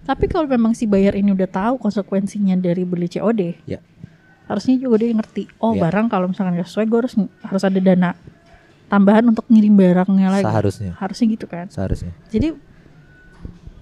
Tapi 0.05 0.29
kalau 0.29 0.47
memang 0.47 0.71
si 0.71 0.85
buyer 0.85 1.13
ini 1.13 1.33
udah 1.33 1.49
tahu 1.49 1.75
konsekuensinya 1.81 2.55
dari 2.55 2.85
beli 2.85 3.09
COD, 3.09 3.59
Ya. 3.65 3.81
harusnya 4.47 4.77
juga 4.77 5.01
dia 5.01 5.11
ngerti. 5.11 5.49
Oh 5.59 5.73
Ya. 5.73 5.89
barang 5.89 6.07
kalau 6.07 6.29
misalkan 6.29 6.55
nggak 6.55 6.69
sesuai, 6.69 6.87
gue 6.87 6.99
harus 7.03 7.15
harus 7.43 7.63
ada 7.65 7.81
dana 7.81 8.13
tambahan 8.87 9.25
untuk 9.27 9.45
ngirim 9.47 9.75
barangnya 9.75 10.29
lagi. 10.31 10.45
Seharusnya, 10.45 10.93
Harusnya 10.95 11.27
gitu 11.29 11.47
kan. 11.47 11.67
seharusnya. 11.67 12.13
Jadi 12.29 12.55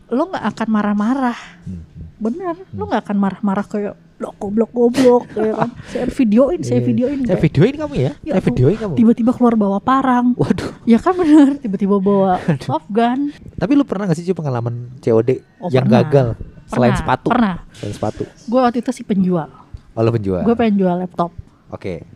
lo 0.07 0.23
nggak 0.27 0.45
akan 0.55 0.69
marah-marah, 0.69 1.39
Hmm. 1.65 1.83
bener. 2.17 2.55
Lo 2.71 2.87
nggak 2.87 3.03
akan 3.03 3.17
marah-marah 3.17 3.65
kayak 3.65 3.95
blok 4.15 4.35
goblok 4.39 4.71
goblok, 4.71 5.25
ya 5.39 5.55
kan. 5.57 5.71
Saya 5.87 6.07
videoin, 6.07 6.61
saya 6.61 6.79
Iya. 6.79 6.87
videoin. 6.87 7.19
Saya 7.19 7.29
kayak, 7.31 7.43
videoin 7.43 7.75
kamu 7.75 7.95
ya. 7.97 8.13
Ya 8.23 8.33
Saya 8.33 8.43
videoin 8.45 8.77
kamu. 8.79 8.95
tiba-tiba 8.95 9.31
keluar 9.33 9.55
bawa 9.55 9.79
parang. 9.79 10.33
Waduh. 10.35 10.71
Ya 10.85 10.99
kan 10.99 11.13
bener, 11.13 11.57
tiba-tiba 11.63 11.97
bawa 11.99 12.39
soft 12.61 12.87
gun. 12.89 13.33
Tapi 13.55 13.73
lu 13.73 13.83
pernah 13.83 14.07
gak 14.07 14.17
sih 14.17 14.31
pengalaman 14.31 14.95
COD 14.99 15.43
Oh, 15.59 15.69
yang 15.69 15.85
pernah. 15.85 16.01
gagal 16.01 16.27
selain 16.65 16.93
Pernah, 16.93 17.01
sepatu? 17.01 17.29
Pernah. 17.29 17.57
Selain 17.73 17.93
sepatu. 17.93 18.23
Gue 18.47 18.61
waktu 18.61 18.79
itu 18.81 18.91
si 18.91 19.03
penjual. 19.03 19.49
Oh, 19.93 20.01
lu 20.01 20.11
penjual. 20.11 20.43
Gue 20.43 20.55
pengen 20.55 20.79
jual 20.79 20.95
laptop. 20.97 21.33
Oke. 21.69 22.07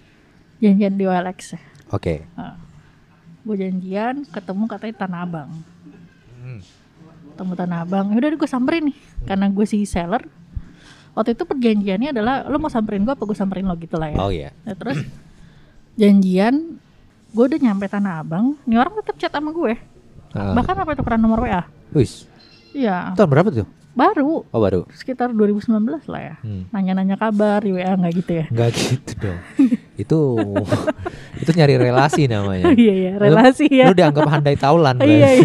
Janjian 0.58 0.94
di 0.94 1.04
OLX. 1.04 1.54
Oke. 1.88 2.26
Gue 3.42 3.56
janjian 3.56 4.26
ketemu 4.28 4.64
katanya 4.66 4.94
Tanah 5.04 5.20
Abang. 5.24 5.50
Hmm. 6.42 6.60
Ketemu 7.34 7.52
Tanah 7.54 7.78
Abang. 7.84 8.06
Yaudah 8.12 8.28
gue 8.34 8.50
samperin 8.50 8.90
nih. 8.92 8.98
Karena 9.24 9.46
gue 9.48 9.66
si 9.66 9.82
seller. 9.84 10.22
Waktu 11.14 11.34
itu 11.34 11.42
perjanjiannya 11.42 12.14
adalah 12.14 12.46
lo 12.46 12.62
mau 12.62 12.70
samperin 12.70 13.02
gue 13.02 13.10
apa 13.10 13.24
gue 13.26 13.34
samperin 13.34 13.66
lo 13.66 13.74
gitu 13.76 13.98
lah 13.98 14.14
ya. 14.14 14.18
Oh 14.18 14.30
iya. 14.30 14.50
Nah, 14.62 14.74
terus 14.78 15.02
janjian 15.96 16.78
gue 17.28 17.44
udah 17.44 17.58
nyampe 17.58 17.86
Tanah 17.86 18.22
Abang. 18.22 18.54
Nih 18.64 18.78
orang 18.78 18.94
tetap 19.02 19.18
chat 19.18 19.32
sama 19.34 19.50
gue. 19.50 19.74
Ah. 20.36 20.52
Bahkan 20.54 20.76
apa 20.84 20.92
tukeran 20.94 21.20
nomor 21.20 21.42
WA. 21.42 21.64
Wis. 21.96 22.28
Iya, 22.76 23.16
Tahun 23.16 23.30
berapa 23.32 23.48
tuh? 23.48 23.66
baru 23.98 24.46
Oh, 24.54 24.60
baru. 24.62 24.86
sekitar 24.94 25.34
2019 25.34 26.06
lah 26.06 26.22
ya. 26.22 26.34
Hmm. 26.46 26.70
Nanya-nanya 26.70 27.18
kabar 27.18 27.58
di 27.66 27.74
WA 27.74 27.98
nggak 27.98 28.14
gitu 28.22 28.32
ya. 28.38 28.46
Enggak 28.46 28.70
gitu 28.78 29.12
dong. 29.18 29.38
itu 29.98 30.20
itu 31.42 31.50
nyari 31.52 31.74
relasi 31.76 32.24
namanya. 32.24 32.70
iya 32.72 32.94
iya, 32.94 33.12
relasi 33.14 33.66
Lu- 33.66 33.74
ya. 33.74 33.84
Lu 33.84 33.94
dianggap 33.94 34.24
handai 34.28 34.54
taulan 34.54 34.94
Iya, 35.02 35.10
berarti. 35.10 35.38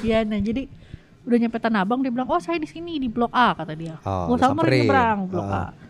Iya, 0.00 0.18
nah 0.22 0.38
jadi 0.38 0.66
udah 1.22 1.38
nyampe 1.38 1.58
Tanah 1.58 1.80
Abang 1.80 2.00
dia 2.00 2.08
bilang, 2.08 2.26
"Oh, 2.26 2.38
saya 2.38 2.56
di 2.56 2.64
sini 2.64 2.96
di 2.96 3.06
Blok 3.06 3.30
A," 3.30 3.52
kata 3.54 3.72
dia. 3.72 3.98
Oh, 4.00 4.30
Gua 4.30 4.36
samperin. 4.36 4.82
nyebrang 4.82 5.18
Blok 5.26 5.46
Ah. 5.46 5.70
A. 5.70 5.86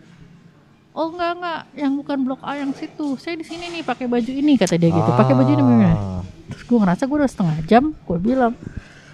oh 0.91 1.07
enggak 1.07 1.31
enggak 1.33 1.59
yang 1.77 1.93
bukan 1.95 2.17
blok 2.19 2.41
A 2.41 2.51
yang 2.55 2.73
situ 2.73 3.15
saya 3.15 3.33
di 3.33 3.45
sini 3.45 3.71
nih 3.71 3.81
pakai 3.81 4.03
baju 4.05 4.27
ini 4.27 4.57
kata 4.57 4.75
dia 4.75 4.89
gitu 4.89 5.07
pakai 5.09 5.31
baju 5.31 5.47
ini 5.47 5.61
gimana 5.61 5.87
Ah. 5.87 6.21
terus 6.49 6.65
gue 6.65 6.75
ngerasa 6.75 7.03
gue 7.03 7.15
udah 7.15 7.29
setengah 7.29 7.57
jam 7.63 7.83
gue 7.95 8.17
bilang 8.19 8.51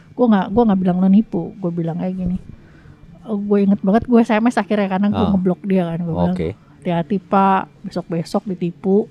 gue 0.09 0.25
nggak 0.25 0.45
gue 0.49 0.63
nggak 0.65 0.79
bilang 0.79 0.97
lo 0.97 1.07
nipu 1.07 1.53
gue 1.53 1.71
bilang 1.71 1.95
kayak 1.95 2.15
gini 2.15 2.37
Oh, 3.23 3.37
gue 3.37 3.57
inget 3.59 3.77
banget 3.79 4.03
gue 4.03 4.17
sms 4.19 4.55
akhirnya 4.55 4.87
karena 4.87 5.07
gue 5.09 5.19
Ah. 5.19 5.29
ngeblok 5.29 5.61
dia 5.61 5.83
kan 5.85 5.99
gue 5.99 6.15
bilang 6.15 6.33
Oke. 6.33 6.49
Hati-hati 6.86 7.18
pak 7.18 7.65
besok 7.82 8.06
besok 8.08 8.44
ditipu 8.46 9.10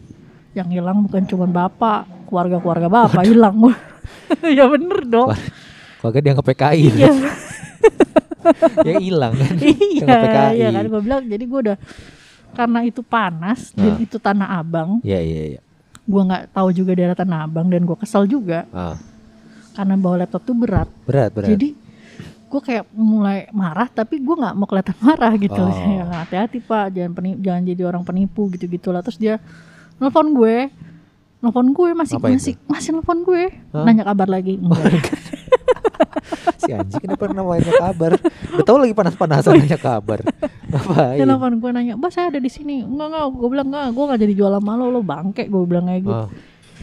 yang 0.55 0.71
hilang 0.71 1.03
bukan 1.03 1.27
cuma 1.27 1.43
bapak 1.45 2.07
keluarga 2.25 2.63
keluarga 2.63 2.87
bapak 2.89 3.27
hilang 3.27 3.75
ya 4.55 4.71
bener 4.71 5.03
dong 5.03 5.35
Kalau 5.99 6.15
dia 6.15 6.31
nge 6.31 6.45
PKI. 6.45 6.85
Iya. 6.93 7.09
ya 8.87 8.95
hilang 8.97 9.33
kan. 9.35 9.55
iya 9.91 10.05
PKI. 10.07 10.55
iya 10.55 10.69
kan 10.71 10.85
gue 10.85 11.01
bilang 11.03 11.23
jadi 11.25 11.43
gue 11.43 11.61
udah 11.67 11.77
karena 12.55 12.79
itu 12.85 13.03
panas 13.03 13.75
dan 13.75 13.91
Ah. 13.91 13.99
itu 13.99 14.17
tanah 14.17 14.49
abang 14.55 15.03
Iya 15.03 15.19
iya 15.19 15.43
iya. 15.51 15.61
gue 16.01 16.23
nggak 16.23 16.55
tahu 16.55 16.69
juga 16.71 16.95
daerah 16.95 17.17
tanah 17.17 17.43
abang 17.43 17.67
dan 17.67 17.83
gue 17.83 17.97
kesel 17.97 18.23
juga 18.25 18.71
Ah, 18.71 18.95
karena 19.75 19.99
bawa 19.99 20.23
laptop 20.23 20.45
tuh 20.45 20.55
berat 20.55 20.87
berat 21.03 21.33
berat. 21.33 21.51
jadi 21.51 21.75
gue 22.55 22.63
kayak 22.63 22.87
mulai 22.89 23.51
marah 23.51 23.89
tapi 23.89 24.17
gue 24.17 24.31
nggak 24.33 24.55
mau 24.55 24.65
kelihatan 24.65 24.95
marah 25.03 25.35
gitu. 25.35 25.59
Oh. 25.59 25.67
ya 25.67 26.07
hati-hati 26.17 26.59
pak 26.61 26.87
jangan 26.89 27.13
peni- 27.13 27.39
jangan 27.39 27.63
jadi 27.65 27.83
orang 27.85 28.03
penipu 28.03 28.47
gitu 28.49 28.65
gitulah 28.65 29.03
terus 29.03 29.19
dia 29.19 29.43
nelfon 29.95 30.31
gue 30.31 30.71
nelfon 31.39 31.69
gue 31.69 31.89
masih 31.93 32.17
Ngapain 32.17 32.39
masih 32.39 32.55
masih 32.65 32.91
nelfon 32.93 33.21
gue. 33.21 33.43
Hah? 33.69 33.83
nanya 33.83 34.07
kabar 34.07 34.29
lagi 34.29 34.55
enggak. 34.55 34.87
si 36.57 36.73
anjing 36.73 37.03
kenapa 37.03 37.29
namanya 37.29 37.69
kabar? 37.75 38.17
Udah 38.17 38.65
tahu 38.65 38.79
lagi 38.79 38.95
panas-panasan 38.95 39.59
nanya 39.59 39.77
kabar. 39.77 40.25
Ngapain? 40.65 41.17
dia 41.17 41.27
nelfon 41.27 41.59
gue 41.59 41.71
nanya 41.71 41.93
mbak 41.95 42.09
saya 42.09 42.31
ada 42.31 42.39
di 42.39 42.49
sini. 42.49 42.81
Enggak 42.81 43.11
enggak. 43.11 43.25
Gue 43.35 43.49
bilang 43.51 43.69
enggak 43.69 43.87
gue 43.91 44.05
nggak 44.05 44.21
jadi 44.21 44.35
jual 44.35 44.53
sama 44.53 44.73
lo 44.75 44.87
lo 44.89 45.03
bangke 45.03 45.43
gue 45.45 45.61
bilang 45.65 45.85
kayak 45.85 46.03
gitu. 46.03 46.15
Ah, 46.15 46.29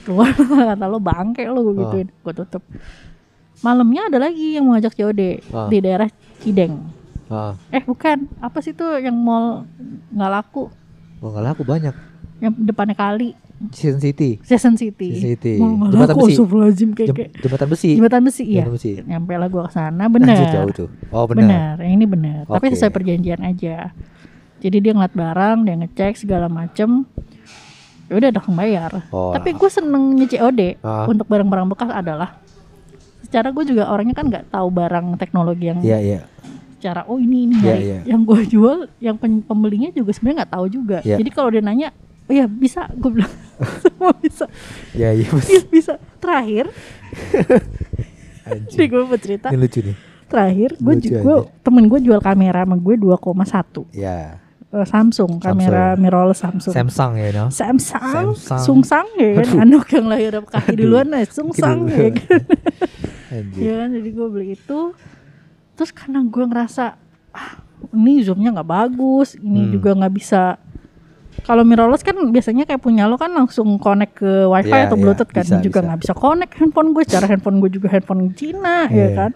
keluar 0.02 0.30
kata 0.70 0.86
lo 0.86 1.00
bangke 1.00 1.44
lo 1.46 1.60
gue 1.60 1.74
Oh. 1.74 1.80
gituin. 1.82 2.08
Gue 2.14 2.34
tutup 2.36 2.64
malamnya 3.62 4.02
ada 4.08 4.18
lagi 4.20 4.54
yang 4.54 4.66
mau 4.66 4.74
ngajak 4.74 4.94
COD 4.94 5.22
Ah. 5.50 5.68
di 5.68 5.78
daerah 5.78 6.10
Cideng 6.38 6.82
ah. 7.28 7.54
eh 7.70 7.80
bukan 7.80 8.26
apa 8.38 8.58
sih 8.60 8.72
tuh 8.72 8.98
yang 8.98 9.14
mall 9.14 9.66
nggak 10.10 10.32
laku 10.32 10.70
Oh, 11.18 11.30
nggak 11.30 11.46
laku 11.48 11.62
banyak. 11.64 11.94
yang 12.40 12.54
depannya 12.56 12.94
kali 12.94 13.38
Season 13.70 14.02
City. 14.02 14.42
Season 14.42 14.74
City. 14.74 15.14
Season 15.14 15.38
City. 15.38 15.62
Mall 15.62 15.94
Jembatan 15.94 16.18
laku, 16.18 16.26
besi. 16.26 16.42
kayak, 16.42 16.74
Jem- 16.74 17.14
kayak 17.14 17.30
jembatan 17.38 17.68
besi. 17.70 17.90
jembatan 17.94 18.22
besi 18.26 18.44
iya. 18.44 18.58
Jembatan 18.60 18.74
besi. 18.74 18.92
Nyampe 19.06 19.34
lah 19.38 19.48
gua 19.48 19.64
ke 19.64 19.72
sana 19.72 20.02
Anjir, 20.02 20.14
bener. 20.18 20.50
jauh 20.50 20.72
tuh. 20.76 20.90
Oh 21.10 21.30
benar. 21.30 21.46
bener, 21.46 21.74
yang 21.80 21.94
ini 21.94 22.06
bener. 22.08 22.42
Tapi 22.48 22.66
Oke. 22.66 22.74
sesuai 22.74 22.90
perjanjian 22.90 23.38
aja. 23.40 23.94
Jadi 24.58 24.78
dia 24.80 24.92
ngeliat 24.92 25.14
barang, 25.14 25.58
dia 25.62 25.76
ngecek 25.78 26.14
segala 26.18 26.50
macem. 26.50 27.06
Ya 28.10 28.18
udah 28.18 28.30
langsung 28.34 28.58
bayar. 28.58 28.92
Oh. 29.08 29.30
Tapi 29.30 29.54
gue 29.54 29.70
senengnya 29.70 30.26
COD 30.28 30.62
Ah. 30.82 31.06
untuk 31.06 31.30
barang-barang 31.30 31.68
bekas 31.70 31.94
adalah 31.94 32.41
secara 33.32 33.48
gue 33.50 33.64
juga 33.64 33.88
orangnya 33.88 34.12
kan 34.12 34.28
nggak 34.28 34.52
tahu 34.52 34.68
barang 34.70 35.16
teknologi 35.16 35.66
yang 35.66 35.80
Iya 35.80 35.98
iya. 35.98 36.20
secara 36.76 37.08
oh 37.08 37.16
ini 37.16 37.48
ini 37.48 37.56
Iya, 37.56 37.64
nyari. 37.64 37.84
iya. 37.86 38.00
yang 38.06 38.22
gue 38.22 38.42
jual 38.46 38.78
yang 39.00 39.16
pembelinya 39.18 39.88
juga 39.90 40.12
sebenarnya 40.12 40.44
nggak 40.44 40.54
tahu 40.54 40.66
juga 40.68 40.98
Iya. 41.02 41.16
jadi 41.16 41.30
kalau 41.32 41.50
dia 41.50 41.62
nanya 41.62 41.90
oh 42.22 42.34
ya 42.34 42.46
bisa 42.46 42.92
gue 42.92 43.12
bilang 43.14 43.32
semua 43.84 44.12
bisa 44.16 44.46
Iya 44.92 45.16
iya. 45.16 45.28
Iya, 45.48 45.62
bisa 45.66 45.94
terakhir 46.18 46.68
ini 48.44 48.68
Anjing. 48.68 48.90
gue 48.90 49.02
mau 49.02 49.16
cerita 49.16 49.48
Ini 49.48 49.58
lucu 49.58 49.80
nih. 49.82 49.96
terakhir 50.28 50.70
gue 50.76 50.96
juga 50.98 51.20
temen 51.62 51.84
gue 51.86 52.00
jual 52.02 52.20
kamera 52.20 52.64
sama 52.64 52.76
gue 52.76 52.96
2,1 52.96 53.96
Ya. 53.96 54.40
Eh, 54.72 54.88
Samsung 54.88 55.36
kamera 55.38 55.94
mirrorless 55.94 56.40
Samsung 56.42 56.72
Samsung 56.72 57.12
ya 57.16 57.28
no. 57.34 57.46
Samsung, 57.48 58.32
Samsung. 58.34 58.60
Sungsang 58.80 59.08
ya 59.16 59.44
kan, 59.44 59.68
anak 59.68 59.88
yang 59.92 60.08
lahir 60.08 60.32
kaki 60.42 60.74
duluan 60.74 61.08
nah, 61.08 61.20
Sungsang 61.24 61.86
ya 61.86 62.08
kan. 62.10 62.40
Anjir. 63.32 63.60
ya 63.62 63.74
kan 63.80 63.90
jadi 63.92 64.10
gue 64.12 64.28
beli 64.28 64.48
itu 64.54 64.80
terus 65.74 65.92
karena 65.92 66.20
gue 66.22 66.44
ngerasa 66.44 66.84
ah 67.32 67.52
ini 67.90 68.22
zoomnya 68.22 68.52
nggak 68.54 68.70
bagus 68.70 69.34
ini 69.36 69.66
Hmm. 69.66 69.72
juga 69.72 69.90
nggak 69.96 70.14
bisa 70.14 70.60
kalau 71.42 71.64
mirrorless 71.64 72.04
kan 72.04 72.14
biasanya 72.28 72.64
kayak 72.64 72.80
punya 72.80 73.08
lo 73.08 73.16
kan 73.16 73.32
langsung 73.32 73.66
connect 73.78 74.20
ke 74.20 74.46
wifi 74.46 74.68
Iya, 74.70 74.86
atau 74.86 74.94
iya, 74.94 75.02
bluetooth 75.02 75.32
kan 75.32 75.42
bisa, 75.42 75.58
juga 75.60 75.80
bisa. 75.80 75.88
nggak 75.88 76.00
bisa 76.02 76.14
connect 76.14 76.54
handphone 76.54 76.90
gue 76.92 77.04
secara 77.04 77.26
handphone 77.26 77.58
gue 77.58 77.72
juga 77.72 77.88
handphone 77.88 78.30
Cina 78.32 78.86
ya 78.86 78.92
Iya. 78.92 79.08
kan 79.18 79.32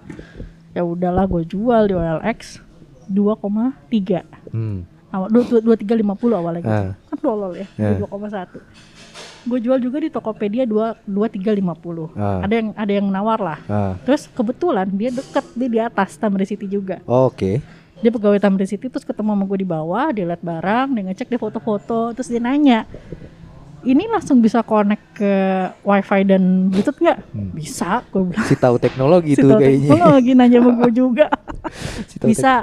ya 0.71 0.83
udahlah 0.83 1.23
gue 1.25 1.47
jual 1.47 1.81
di 1.85 1.93
OLX 1.95 2.59
2,3 3.07 4.21
Hmm. 4.51 4.83
awal 5.07 5.27
dua 5.31 5.75
tiga 5.75 5.95
lima 5.95 6.11
puluh 6.13 6.35
awalnya 6.35 6.59
gitu. 6.59 6.75
Ah. 6.75 6.91
kan 7.07 7.17
tolol 7.17 7.51
ya 7.53 7.63
Ah. 7.77 7.95
dua 7.95 8.05
koma 8.05 8.27
satu 8.27 8.59
gue 9.45 9.59
jual 9.59 9.77
juga 9.77 9.97
di 9.97 10.09
Tokopedia 10.09 10.63
dua 10.63 10.97
dua 11.03 11.27
tiga 11.27 11.51
lima 11.51 11.73
puluh 11.73 12.09
Ah. 12.11 12.41
ada 12.41 12.53
yang 12.53 12.69
ada 12.73 12.91
yang 12.91 13.07
nawar 13.07 13.37
lah 13.37 13.59
Ah. 13.65 13.93
terus 14.01 14.25
kebetulan 14.27 14.89
dia 14.89 15.09
deket 15.09 15.45
dia 15.51 15.67
di 15.67 15.79
atas 15.79 16.13
Tamrin 16.15 16.43
City 16.43 16.65
juga 16.67 16.97
Oke. 17.03 17.61
dia 17.95 18.11
pegawai 18.11 18.37
Tamrin 18.37 18.65
City 18.65 18.85
terus 18.85 19.01
ketemu 19.01 19.31
sama 19.31 19.43
gue 19.45 19.57
di 19.57 19.67
bawah 19.67 20.09
dia 20.09 20.25
lihat 20.25 20.41
barang 20.41 20.87
dia 20.91 21.03
ngecek 21.05 21.27
dia 21.27 21.37
foto-foto 21.37 22.11
terus 22.11 22.25
dia 22.25 22.39
nanya 22.39 22.89
ini 23.81 24.05
langsung 24.05 24.39
bisa 24.39 24.59
connect 24.61 25.13
ke 25.13 25.33
wifi 25.79 26.25
dan 26.25 26.41
bluetooth 26.67 26.97
nggak 26.97 27.19
bisa 27.53 28.01
gue 28.07 28.21
bilang 28.25 28.43
Si 28.43 28.55
tahu 28.55 28.75
teknologi 28.75 29.31
tahu 29.37 29.55
kayaknya. 29.55 29.89
teknologi 29.91 30.31
nanya 30.33 30.57
sama 30.59 30.71
gue 30.75 30.91
juga 30.91 31.25
Si 32.09 32.17
tahu 32.17 32.25
tek- 32.25 32.31
bisa 32.33 32.53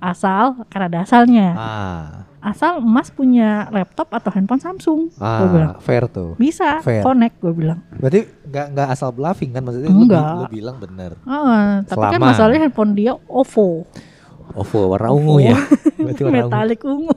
asal 0.00 0.44
karena 0.66 0.86
ada 0.88 0.98
asalnya 1.02 1.48
Ah. 1.52 2.06
asal 2.42 2.80
emas 2.80 3.08
punya 3.08 3.68
laptop 3.68 4.08
atau 4.10 4.30
handphone 4.30 4.58
Samsung 4.58 5.12
gue 5.12 5.48
bilang 5.50 5.70
Ah, 5.70 5.78
fair 5.78 6.04
tuh. 6.06 6.34
bisa 6.34 6.80
Fair. 6.80 7.00
connect 7.00 7.36
gue 7.38 7.52
bilang 7.52 7.84
Berarti 7.92 8.24
nggak 8.42 8.66
nggak 8.72 8.88
asal 8.90 9.08
bluffing 9.10 9.50
kan 9.50 9.60
maksudnya 9.60 9.88
lu, 9.88 10.02
Enggak. 10.02 10.24
lu 10.34 10.44
bilang 10.50 10.76
bener. 10.76 11.20
Ah, 11.22 11.84
tapi 11.84 12.04
kan 12.08 12.18
masalahnya 12.18 12.60
handphone 12.62 12.92
dia 12.92 13.12
OVO 13.22 13.84
OVO 14.52 14.80
warna 14.88 15.08
ungu 15.10 15.36
ya. 15.38 15.54
Berarti 16.00 16.20
warna 16.22 16.36
metalik 16.42 16.80
ungu 16.82 17.12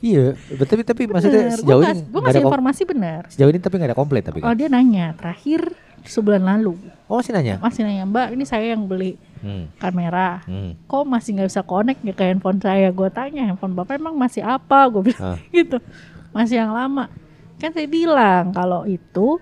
Iya, 0.00 0.32
tapi 0.58 0.80
tapi 0.80 1.02
maksudnya 1.04 1.42
Bener. 1.46 1.58
sejauh 1.60 1.82
Gua 1.82 1.92
ini 1.92 2.00
nggak 2.02 2.22
ngasih 2.24 2.40
informasi 2.42 2.82
benar 2.84 3.22
sejauh 3.28 3.50
ini 3.52 3.60
tapi 3.60 3.74
nggak 3.76 3.90
ada 3.92 3.98
komplain 3.98 4.24
tapi 4.24 4.40
oh 4.40 4.48
kan. 4.48 4.56
dia 4.56 4.66
nanya 4.66 5.12
terakhir 5.12 5.60
sebulan 6.02 6.40
lalu 6.40 6.76
Oh 7.06 7.18
masih 7.18 7.32
nanya. 7.32 7.58
masih 7.58 7.82
nanya 7.82 8.04
mbak 8.04 8.32
ini 8.32 8.44
saya 8.44 8.70
yang 8.70 8.84
beli 8.84 9.18
Hmm. 9.40 9.72
kamera 9.76 10.44
Hmm. 10.44 10.76
kok 10.84 11.02
masih 11.02 11.32
nggak 11.32 11.48
bisa 11.48 11.62
connect 11.62 12.00
ya 12.00 12.12
ke 12.12 12.22
handphone 12.22 12.58
saya 12.58 12.88
gue 12.88 13.08
tanya 13.08 13.42
handphone 13.42 13.72
bapak 13.72 13.96
emang 13.96 14.12
masih 14.12 14.40
apa 14.40 14.84
gue 14.86 15.08
bilang 15.08 15.34
Ah. 15.34 15.38
gitu 15.50 15.80
masih 16.30 16.60
yang 16.60 16.70
lama 16.70 17.08
kan 17.56 17.70
saya 17.70 17.84
bilang 17.84 18.52
kalau 18.52 18.84
itu 18.84 19.40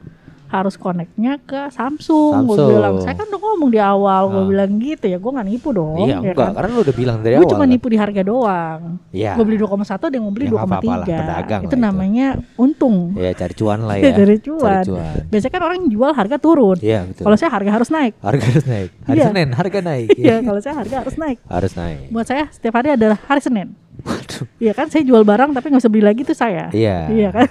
harus 0.49 0.75
connectnya 0.75 1.37
ke 1.41 1.69
Samsung, 1.69 2.33
gue 2.43 2.57
Samsung. 2.57 2.69
bilang 2.71 2.95
saya 2.99 3.15
kan 3.15 3.27
udah 3.27 3.37
ngomong 3.39 3.69
di 3.69 3.77
awal 3.77 4.23
gue 4.27 4.39
Ah. 4.39 4.49
bilang 4.49 4.71
gitu 4.77 5.05
ya 5.05 5.17
gue 5.17 5.31
nggak 5.31 5.47
nipu 5.47 5.69
dong 5.71 5.97
Iya 6.01 6.09
ya 6.09 6.17
enggak, 6.25 6.37
kan? 6.39 6.53
karena 6.55 6.69
lu 6.71 6.81
udah 6.81 6.95
bilang 6.95 7.17
dari 7.19 7.33
gue 7.33 7.41
awal. 7.41 7.51
cuma 7.51 7.63
kan. 7.63 7.69
nipu 7.69 7.87
di 7.87 7.99
harga 7.99 8.23
doang 8.23 8.81
Iya. 9.11 9.33
gue 9.35 9.45
beli 9.45 9.57
2,1 9.57 9.77
dia 10.07 10.19
mau 10.19 10.31
beli 10.31 10.47
Ya, 10.47 10.51
lah, 10.51 10.65
2,3 10.65 11.21
pedagang 11.21 11.63
itu 11.63 11.77
namanya 11.77 12.27
untung 12.55 12.97
Iya, 13.15 13.31
cari 13.35 13.55
cuan 13.55 13.81
lah 13.83 13.97
ya. 14.01 14.11
dari 14.11 14.37
cuan. 14.39 14.61
Cari 14.63 14.87
cuan. 14.87 15.15
biasanya 15.29 15.53
kan 15.53 15.63
orang 15.63 15.79
jual 15.87 16.11
harga 16.11 16.37
turun 16.37 16.79
Iya, 16.79 17.01
betul. 17.05 17.23
kalau 17.23 17.37
saya 17.37 17.51
harga 17.51 17.71
harus 17.71 17.89
naik 17.89 18.13
harga 18.19 18.45
harus 18.47 18.65
naik. 18.67 18.89
Hari 19.03 19.15
Iya. 19.15 19.27
Senin 19.27 19.49
harga 19.51 19.79
naik. 19.81 20.09
iya 20.23 20.37
kalau 20.41 20.59
saya 20.59 20.75
harga 20.77 20.97
harus 20.99 21.15
naik 21.15 21.39
harus 21.45 21.73
naik. 21.75 22.09
buat 22.09 22.25
saya 22.25 22.45
setiap 22.49 22.75
hari 22.75 22.89
adalah 22.91 23.21
hari 23.21 23.41
Senin 23.41 23.69
Waduh. 23.99 24.47
Iya 24.57 24.73
kan 24.73 24.87
saya 24.87 25.03
jual 25.03 25.23
barang 25.23 25.51
tapi 25.51 25.69
nggak 25.69 25.83
bisa 25.83 25.91
beli 25.91 26.01
lagi 26.03 26.23
tuh 26.23 26.33
saya 26.33 26.71
Iya. 26.71 27.11
iya 27.11 27.29
kan 27.29 27.51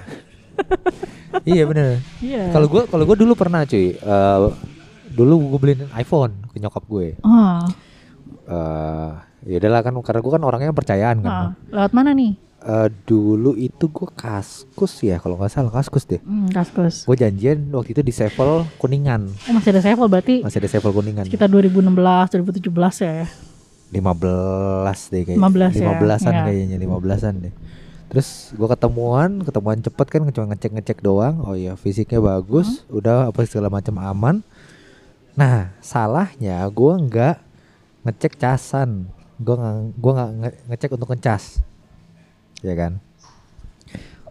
iya 1.46 1.64
bener. 1.64 2.00
iya 2.20 2.50
Kalau 2.50 2.68
gua 2.68 2.84
kalau 2.86 3.04
gua 3.04 3.16
dulu 3.16 3.34
pernah 3.34 3.64
cuy. 3.64 3.94
eh, 3.94 4.40
dulu 5.08 5.34
gue 5.50 5.60
beliin 5.60 5.82
iPhone 5.94 6.46
ke 6.48 6.58
nyokap 6.58 6.84
gue. 6.86 7.18
oh, 7.20 7.62
eh 8.46 9.12
ya 9.46 9.58
udahlah 9.58 9.82
kan 9.82 9.94
karena 9.98 10.20
gue 10.20 10.32
kan 10.32 10.44
orangnya 10.44 10.72
percayaan 10.72 11.18
kan. 11.20 11.32
oh. 11.32 11.50
lewat 11.72 11.92
mana 11.92 12.12
nih 12.12 12.34
Eh, 12.58 12.90
dulu 13.06 13.54
itu 13.54 13.86
gue 13.88 14.10
kaskus 14.12 15.00
ya 15.00 15.22
kalau 15.22 15.38
nggak 15.38 15.48
salah 15.48 15.72
kaskus 15.72 16.04
deh. 16.04 16.18
hmm, 16.20 16.52
kaskus 16.52 17.06
Gue 17.06 17.16
janjian 17.16 17.70
waktu 17.72 17.94
itu 17.94 18.02
di 18.02 18.10
Sevel 18.10 18.66
Kuningan. 18.76 19.30
oh, 19.30 19.54
masih 19.54 19.72
ada 19.72 19.80
sevel 19.80 20.10
berarti 20.10 20.42
Masih 20.42 20.58
ada 20.60 20.68
Sevel 20.68 20.92
Kuningan. 20.92 21.24
sekitar 21.24 21.48
2016 21.48 21.86
2017 21.88 22.68
ya 23.00 23.30
15 23.88 24.04
deh 25.08 25.22
kayaknya. 25.24 25.40
15 25.40 25.80
ya, 25.80 25.88
15-an 25.96 26.34
ya. 26.34 26.44
kayaknya, 26.44 26.78
15-an 26.78 27.34
deh. 27.40 27.54
Terus 28.08 28.56
gue 28.56 28.68
ketemuan, 28.68 29.44
ketemuan 29.44 29.80
cepet 29.80 30.08
kan 30.08 30.22
cuma 30.32 30.46
ngecek-ngecek 30.52 31.00
doang. 31.00 31.44
Oh 31.44 31.54
iya, 31.54 31.76
fisiknya 31.76 32.24
bagus, 32.24 32.88
udah 32.88 33.28
apa 33.28 33.44
segala 33.44 33.68
macam 33.68 34.00
aman. 34.00 34.36
Nah, 35.36 35.76
salahnya 35.80 36.64
gue 36.68 36.94
nggak 37.04 37.36
ngecek 38.04 38.40
casan. 38.40 39.12
Gue 39.38 39.54
nggak 39.54 39.76
gua 39.96 40.12
nggak 40.14 40.32
nge- 40.34 40.60
ngecek 40.68 40.92
untuk 40.96 41.10
ngecas. 41.12 41.62
Ya 42.64 42.74
kan? 42.74 42.98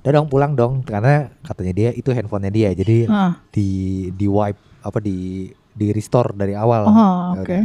Udah 0.01 0.11
dong 0.13 0.27
pulang 0.27 0.55
dong 0.55 0.81
karena 0.81 1.31
katanya 1.43 1.73
dia 1.75 1.91
itu 1.93 2.11
handphonenya 2.11 2.51
dia. 2.51 2.71
Jadi 2.73 3.07
Ah. 3.07 3.39
di 3.51 3.69
di 4.11 4.27
wipe 4.27 4.59
apa 4.81 4.99
di 4.99 5.51
di 5.71 5.87
restore 5.93 6.33
dari 6.33 6.57
awal. 6.57 6.87
Oh, 6.87 6.95
oke. 7.37 7.45
udah. 7.45 7.63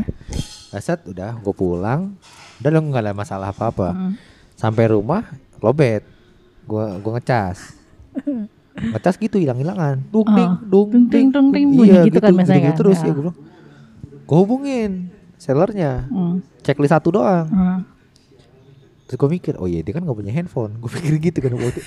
Nah, 0.69 0.81
set 0.81 1.01
udah 1.05 1.39
gue 1.39 1.53
pulang. 1.55 2.13
Udah 2.59 2.69
dong 2.69 2.91
nggak 2.91 3.03
ada 3.03 3.13
masalah 3.13 3.49
apa-apa. 3.49 3.93
Mm. 3.93 4.13
Sampai 4.53 4.85
rumah 4.85 5.25
lobet. 5.61 6.03
Gua 6.65 6.97
gua 6.99 7.17
ngecas. 7.17 7.77
ngecas 8.71 9.15
gitu 9.15 9.37
hilang-hilangan. 9.37 10.01
Dung 10.09 10.25
Oh, 10.25 10.35
ding 10.35 10.51
dung 10.67 10.87
dung 10.89 11.05
ding, 11.07 11.27
dung 11.29 11.47
ding, 11.51 11.67
bunyi 11.75 11.91
Iya, 11.91 12.01
gitu 12.07 12.19
kan 12.19 12.31
biasanya 12.33 12.71
kan, 12.71 12.77
terus 12.79 12.99
ya. 12.99 13.07
ya 13.07 13.11
gue 13.13 13.23
bilang. 13.23 13.37
Gua 14.25 14.37
hubungin 14.43 14.91
sellernya. 15.35 16.07
Hmm. 16.07 16.39
Checklist 16.61 16.93
satu 16.93 17.13
doang. 17.13 17.47
Hmm. 17.47 17.79
Terus 19.05 19.17
gue 19.17 19.29
mikir, 19.29 19.53
oh 19.59 19.67
iya 19.67 19.83
dia 19.83 19.91
kan 19.91 20.07
gak 20.07 20.15
punya 20.15 20.31
handphone. 20.31 20.77
Gue 20.79 20.87
pikir 20.95 21.19
gitu 21.19 21.39
kan 21.43 21.51
waktu 21.51 21.83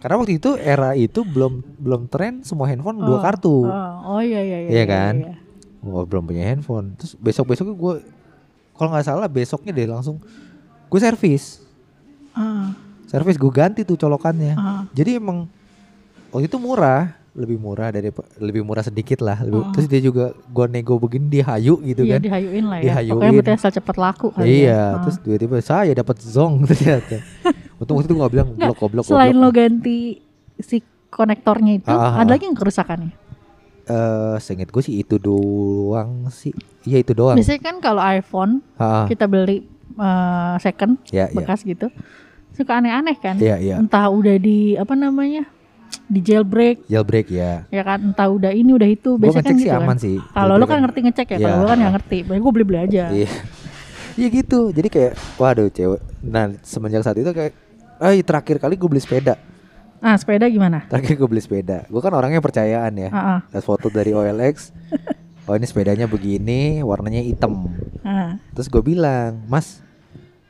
Karena 0.00 0.16
waktu 0.20 0.36
itu 0.36 0.56
era 0.56 0.92
itu 0.92 1.20
belum 1.24 1.64
belum 1.80 2.08
tren 2.08 2.40
semua 2.40 2.68
handphone 2.68 3.00
dua 3.00 3.18
Oh, 3.18 3.20
kartu. 3.20 3.56
Oh, 3.68 4.16
oh 4.16 4.20
iya 4.24 4.40
iya 4.40 4.58
iya. 4.64 4.70
Iya 4.72 4.84
kan? 4.84 5.14
iya. 5.20 5.34
Gue 5.80 6.02
belum 6.08 6.24
punya 6.24 6.48
handphone. 6.48 6.96
Terus 6.96 7.12
besok 7.16 7.52
besoknya 7.52 7.76
gue, 7.76 7.94
kalau 8.72 8.88
nggak 8.92 9.04
salah 9.04 9.28
besoknya 9.28 9.72
deh 9.72 9.84
langsung 9.84 10.16
gue 10.88 11.00
servis. 11.00 11.63
Ah, 12.34 12.74
Servis 13.04 13.34
gue 13.34 13.48
ganti 13.48 13.80
tuh 13.80 13.94
colokannya. 13.94 14.54
ah. 14.54 14.82
Jadi 14.90 15.16
emang 15.16 15.46
waktu 16.28 16.46
itu 16.46 16.58
murah, 16.58 17.14
lebih 17.32 17.56
murah 17.56 17.88
dari 17.88 18.10
lebih 18.38 18.62
murah 18.62 18.82
sedikit 18.82 19.18
lah. 19.20 19.38
Lebih- 19.38 19.60
Oh. 19.60 19.70
Terus 19.70 19.86
dia 19.86 20.00
juga 20.00 20.24
gue 20.34 20.64
nego 20.68 20.94
begini 20.96 21.30
dia 21.32 21.44
hayu 21.48 21.78
gitu 21.80 22.02
iya 22.02 22.16
kan. 22.16 22.20
dihayuin 22.22 22.64
lah 22.64 22.78
ya. 22.78 22.84
Dihayuin. 22.84 23.14
Pokoknya 23.16 23.32
berarti 23.36 23.52
asal 23.56 23.70
cepat 23.72 23.96
laku 23.96 24.26
kali 24.30 24.46
Iya, 24.46 24.66
ya. 24.68 24.82
Terus 25.00 25.16
tiba-tiba 25.20 25.56
saya 25.60 25.92
dapat 25.92 26.16
zong 26.20 26.54
ternyata. 26.68 27.18
Untung 27.76 27.94
waktu 27.96 28.06
itu 28.06 28.14
gue 28.16 28.28
bilang 28.28 28.48
blok 28.52 28.76
goblok 28.76 29.02
Selain 29.04 29.30
goblok. 29.30 29.42
lo 29.44 29.48
ganti 29.52 29.98
si 30.56 30.78
konektornya 31.08 31.72
itu, 31.76 31.86
ah, 31.88 32.18
ada 32.18 32.30
lagi 32.32 32.44
yang 32.44 32.54
kerusakannya. 32.54 33.14
Eh, 33.84 34.36
seinget 34.40 34.66
gue 34.68 34.80
sih 34.80 34.96
itu 34.96 35.14
doang 35.16 36.26
sih. 36.28 36.50
Iya 36.82 36.98
itu 36.98 37.12
doang. 37.12 37.36
Biasanya 37.36 37.60
kan 37.60 37.76
kalau 37.78 38.00
iPhone 38.00 38.58
ah. 38.74 39.04
kita 39.04 39.26
beli 39.26 39.62
eh, 39.92 40.54
second 40.58 40.98
ya, 41.08 41.26
ya. 41.26 41.34
bekas 41.34 41.62
gitu, 41.62 41.90
suka 42.54 42.78
aneh-aneh 42.78 43.16
kan. 43.16 43.34
Iya, 43.36 43.58
iya. 43.58 43.74
Entah 43.76 44.06
udah 44.06 44.36
di 44.36 44.74
apa 44.74 44.94
namanya, 44.94 45.44
di 46.06 46.20
jailbreak, 46.20 46.86
Jailbreak 46.86 47.26
ya. 47.28 47.66
ya 47.68 47.82
kan. 47.82 47.98
Entah 48.00 48.26
udah 48.26 48.50
ini 48.50 48.70
udah 48.70 48.86
itu. 48.86 49.14
Biasanya 49.14 49.42
ngecek 49.42 49.46
kan 49.46 49.56
sih 49.56 49.66
gitu 49.66 49.76
aman 49.76 49.88
kan. 49.88 49.96
sih. 49.98 50.16
Kalau 50.30 50.54
lo 50.54 50.64
kan 50.64 50.78
ngerti 50.80 51.00
ngecek 51.02 51.26
ya, 51.28 51.36
kalau 51.36 51.48
Iya. 51.48 51.58
gue 51.58 51.68
kan 51.68 51.78
nggak 51.78 51.94
ngerti. 51.98 52.18
Pokoknya 52.22 52.40
gue 52.40 52.52
beli-beli 52.52 52.78
aja. 52.80 53.04
Iya. 53.10 53.30
Iya 54.14 54.28
gitu. 54.30 54.60
Jadi 54.70 54.88
kayak 54.88 55.12
waduh 55.36 55.66
cewek. 55.68 56.00
Nah, 56.22 56.54
semenjak 56.62 57.02
saat 57.02 57.18
itu 57.18 57.26
kayak 57.28 57.52
eh 57.96 58.22
terakhir 58.22 58.56
kali 58.58 58.74
gue 58.74 58.86
beli 58.86 59.02
sepeda. 59.02 59.34
Ah 59.98 60.14
sepeda 60.14 60.46
gimana? 60.46 60.86
Terakhir 60.86 61.16
gue 61.16 61.28
beli 61.28 61.40
sepeda. 61.40 61.82
Gue 61.88 61.98
kan 61.98 62.12
orangnya 62.12 62.38
percayaan 62.38 62.92
ya. 62.94 63.08
Ah, 63.08 63.18
ah, 63.18 63.38
Lihat 63.50 63.64
foto 63.64 63.86
dari 63.88 64.10
OLX. 64.10 64.56
Oh 65.44 65.52
ini 65.52 65.68
sepedanya 65.68 66.08
begini, 66.08 66.80
warnanya 66.80 67.20
hitam. 67.20 67.68
ah, 68.00 68.40
Terus 68.56 68.64
gue 68.64 68.80
bilang, 68.80 69.44
Mas, 69.44 69.84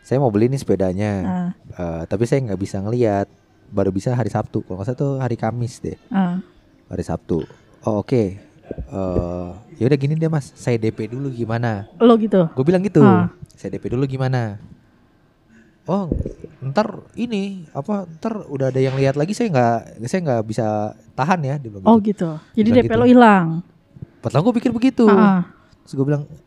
saya 0.05 0.21
mau 0.21 0.29
beli 0.29 0.47
nih 0.47 0.61
sepedanya. 0.61 1.13
ah, 1.25 1.51
Eh, 1.75 2.03
tapi 2.07 2.25
saya 2.25 2.45
nggak 2.45 2.61
bisa 2.61 2.77
ngelihat. 2.79 3.25
Baru 3.67 3.89
bisa 3.89 4.13
hari 4.13 4.29
Sabtu. 4.29 4.61
Kalau 4.61 4.77
nggak 4.77 4.87
salah 4.87 5.01
tuh 5.01 5.13
hari 5.19 5.35
Kamis 5.35 5.81
deh. 5.81 5.97
ah. 6.09 6.39
Hari 6.87 7.03
Sabtu. 7.03 7.43
Oh 7.83 7.99
oke. 7.99 8.23
Eh, 8.65 9.49
ya 9.75 9.85
udah 9.85 9.99
gini 9.99 10.15
deh 10.15 10.29
Mas, 10.29 10.53
saya 10.55 10.77
DP 10.77 11.09
dulu 11.09 11.29
gimana? 11.29 11.89
Lo 11.99 12.15
gitu. 12.15 12.47
Gue 12.51 12.63
bilang 12.63 12.81
gitu. 12.81 13.01
Ah. 13.01 13.33
Saya 13.51 13.73
DP 13.73 13.91
dulu 13.91 14.05
gimana? 14.05 14.61
Oh, 15.85 16.09
ntar 16.63 17.05
ini 17.13 17.69
apa? 17.71 18.09
Ntar 18.11 18.49
udah 18.49 18.73
ada 18.73 18.81
yang 18.81 18.97
lihat 18.97 19.15
lagi 19.15 19.37
saya 19.37 19.53
nggak 19.53 19.77
saya 20.03 20.21
nggak 20.23 20.43
bisa 20.45 20.67
tahan 21.15 21.41
ya. 21.43 21.55
Dia 21.57 21.69
bilang 21.71 21.85
Oh 21.85 21.97
gitu. 21.99 22.41
gitu. 22.41 22.57
Jadi 22.57 22.69
Bilang 22.71 22.77
DP 22.79 22.89
gitu. 22.89 23.01
lo 23.01 23.07
hilang. 23.07 23.47
Pertama 24.21 24.41
gue 24.43 24.55
pikir 24.57 24.71
begitu. 24.71 25.05
Ah, 25.05 25.17
ah. 25.17 25.41
Terus 25.85 25.93
gue 25.95 26.07
bilang 26.07 26.25
"Eh, 26.25 26.41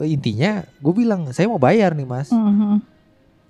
intinya 0.00 0.64
gue 0.80 0.94
bilang 0.96 1.28
saya 1.30 1.44
mau 1.46 1.60
bayar 1.60 1.92
nih 1.92 2.08
mas. 2.08 2.32
Mhm. 2.32 2.80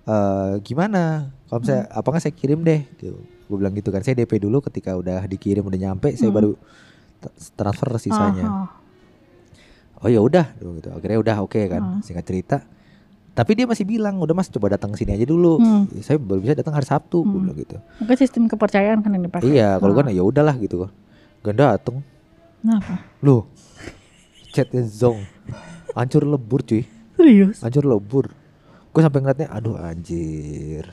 Eh, 0.03 0.53
gimana? 0.61 1.31
Kalau 1.47 1.63
misalnya 1.63 1.87
Hmm. 1.87 1.99
apa 1.99 2.07
nggak 2.11 2.23
saya 2.23 2.35
kirim 2.35 2.61
deh. 2.63 2.83
Gitu. 2.97 3.15
Gue 3.47 3.57
bilang 3.57 3.71
gitu 3.73 3.89
kan. 3.89 4.03
Saya 4.03 4.19
DP 4.19 4.43
dulu 4.43 4.59
ketika 4.59 4.99
udah 4.99 5.23
dikirim 5.25 5.63
udah 5.63 5.79
nyampe 5.79 6.11
saya 6.15 6.29
Hmm. 6.29 6.39
baru 6.43 6.51
transfer 7.55 7.89
sisanya. 8.03 8.43
Ah. 8.43 8.69
Oh 10.03 10.11
ya 10.11 10.19
udah, 10.19 10.51
gitu. 10.59 10.91
Akhirnya 10.91 11.19
udah 11.23 11.37
oke 11.41 11.61
kan. 11.71 11.79
Hmm. 11.79 12.01
Singkat 12.03 12.25
cerita. 12.27 12.57
Tapi 13.33 13.55
dia 13.55 13.65
masih 13.65 13.87
bilang, 13.87 14.19
udah 14.19 14.35
mas 14.35 14.51
coba 14.51 14.75
datang 14.75 14.93
ke 14.93 15.01
sini 15.01 15.15
aja 15.15 15.25
dulu. 15.25 15.57
Hmm. 15.57 15.87
Saya 16.03 16.19
baru 16.19 16.43
bisa 16.43 16.53
datang 16.53 16.75
hari 16.75 16.85
Sabtu, 16.85 17.23
gue 17.23 17.31
Hmm. 17.31 17.47
bilang 17.47 17.57
gitu. 17.57 17.77
Mungkin 18.03 18.17
sistem 18.19 18.45
kepercayaan 18.45 18.99
kan 19.01 19.09
yang 19.09 19.25
dipakai. 19.25 19.47
Iya, 19.47 19.79
kalau 19.79 19.95
Ah. 19.95 19.99
kan 20.03 20.11
ya 20.11 20.21
udahlah 20.21 20.59
gitu. 20.59 20.91
Gak 21.41 21.55
dateng. 21.55 22.03
Kenapa? 22.61 22.99
Loh, 23.23 23.47
chatnya 24.51 24.83
zong, 24.85 25.23
hancur 25.93 26.23
lebur 26.23 26.61
cuy, 26.61 26.85
Serius? 27.13 27.61
hancur 27.61 27.85
lebur. 27.85 28.33
Gue 28.89 29.01
sampai 29.01 29.21
ngeliatnya, 29.21 29.49
aduh 29.49 29.77
anjir. 29.77 30.85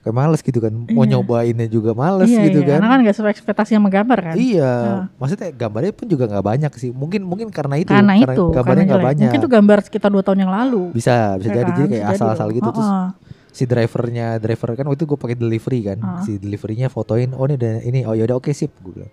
Kayak 0.00 0.12
males 0.14 0.40
gitu 0.40 0.58
kan, 0.58 0.68
mau 0.86 1.00
Iya. 1.02 1.16
nyobainnya 1.16 1.64
juga 1.66 1.92
males 1.92 2.28
iya, 2.28 2.44
gitu 2.44 2.60
iya. 2.60 2.68
kan. 2.70 2.76
Karena 2.76 2.88
kan 2.90 2.98
gak 3.02 3.16
sesuai 3.16 3.32
ekspektasi 3.32 3.70
sama 3.72 3.88
gambar 3.88 4.18
kan. 4.22 4.34
Iya, 4.36 4.68
Ah. 4.68 5.02
maksudnya 5.16 5.48
gambarnya 5.50 5.92
pun 5.92 6.06
juga 6.06 6.24
nggak 6.26 6.44
banyak 6.44 6.72
sih. 6.74 6.90
Mungkin 6.90 7.24
mungkin 7.24 7.48
karena 7.48 7.80
itu, 7.80 7.88
karena 7.88 8.12
itu, 8.14 8.28
gambarnya 8.52 8.52
karena 8.52 8.82
nggak 8.84 8.92
jelek. 8.94 9.08
banyak. 9.08 9.24
Mungkin 9.24 9.40
itu 9.40 9.48
gambar 9.48 9.78
sekitar 9.80 10.10
dua 10.10 10.20
tahun 10.20 10.38
yang 10.38 10.52
lalu. 10.52 10.92
bisa 10.92 11.40
bisa 11.40 11.48
Ya 11.48 11.56
jadi 11.56 11.64
kan? 11.66 11.76
jadi 11.78 11.88
kayak 11.90 12.06
asal-asal 12.12 12.48
gitu 12.50 12.68
terus 12.68 12.84
Oh, 12.84 13.00
oh. 13.00 13.08
si 13.48 13.64
drivernya 13.64 14.26
driver 14.36 14.68
kan 14.74 14.84
waktu 14.84 14.98
itu 14.98 15.06
gue 15.06 15.16
pakai 15.16 15.36
delivery 15.38 15.80
kan 15.86 15.98
Ah. 15.98 16.20
si 16.20 16.36
deliverynya 16.36 16.88
fotoin 16.88 17.32
oh 17.32 17.46
ini 17.46 17.56
ini 17.82 17.98
oh 18.02 18.12
yaudah 18.12 18.36
oke 18.36 18.50
sip 18.50 18.76
gue 18.76 18.92
bilang 18.92 19.12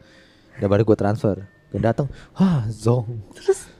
udah 0.57 0.67
baru 0.67 0.83
gue 0.83 0.97
transfer 0.97 1.35
gue 1.69 1.79
datang 1.79 2.11
wah 2.33 2.67
zong 2.67 3.21
Terus 3.31 3.70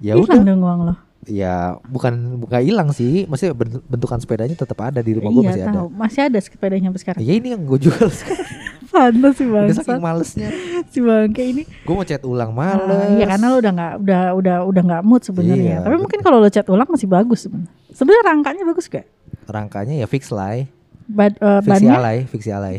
ya 0.00 0.16
udah 0.16 0.40
dong 0.40 0.60
uang 0.60 0.80
lo. 0.82 0.94
ya 1.22 1.54
bukan 1.84 2.12
bukan 2.38 2.60
hilang 2.60 2.88
sih 2.90 3.28
ben- 3.52 3.84
bentukan 3.84 4.16
sepedanya 4.16 4.52
tetap 4.54 4.80
ada 4.80 4.98
di 4.98 5.12
rumah 5.12 5.30
gue 5.30 5.42
iya 5.42 5.50
masih 5.50 5.62
ada 5.62 5.76
tahu. 5.76 5.88
Masih 5.92 6.20
ada 6.24 6.38
sepedanya 6.38 6.86
sampai 6.88 7.00
sekarang. 7.00 7.20
ya 7.20 7.32
ini 7.34 7.48
yang 7.50 7.62
gue 7.62 7.78
jual 7.78 8.08
Pantas 8.90 9.38
sih 9.38 9.46
udah 9.46 9.70
bangsa. 9.70 9.80
saking 9.80 10.02
malesnya 10.02 10.48
Si 10.92 10.98
bangke 10.98 11.42
ini. 11.44 11.62
gue 11.62 11.94
mau 11.94 12.02
chat 12.02 12.24
ulang 12.24 12.50
Ah, 12.50 12.56
males 12.74 13.14
iya 13.14 13.26
karena 13.28 13.46
lo 13.46 13.56
udah 13.58 13.72
nggak 13.72 13.92
udah 14.00 14.20
udah 14.34 14.56
udah 14.64 14.82
nggak 14.82 15.02
mood 15.02 15.22
sebenarnya. 15.22 15.54
Iya, 15.54 15.76
Tapi 15.78 15.92
betul. 15.92 16.02
mungkin 16.02 16.20
kalau 16.20 16.38
lo 16.38 16.48
chat 16.48 16.66
ulang 16.66 16.88
masih 16.88 17.06
bagus 17.06 17.38
sebenarnya. 17.44 17.70
Sebenarnya 17.90 18.22
rangkanya 18.26 18.62
bagus 18.64 18.86
gak? 18.86 19.06
rangkanya 19.46 19.94
ya 19.96 20.06
fix 20.06 20.30
lie 20.30 20.70
Bad, 21.04 21.34
eh, 21.36 21.58
fiksi 21.60 21.70
bannya? 21.82 21.92
alay 21.92 22.18
fiksi 22.24 22.50
alay 22.50 22.76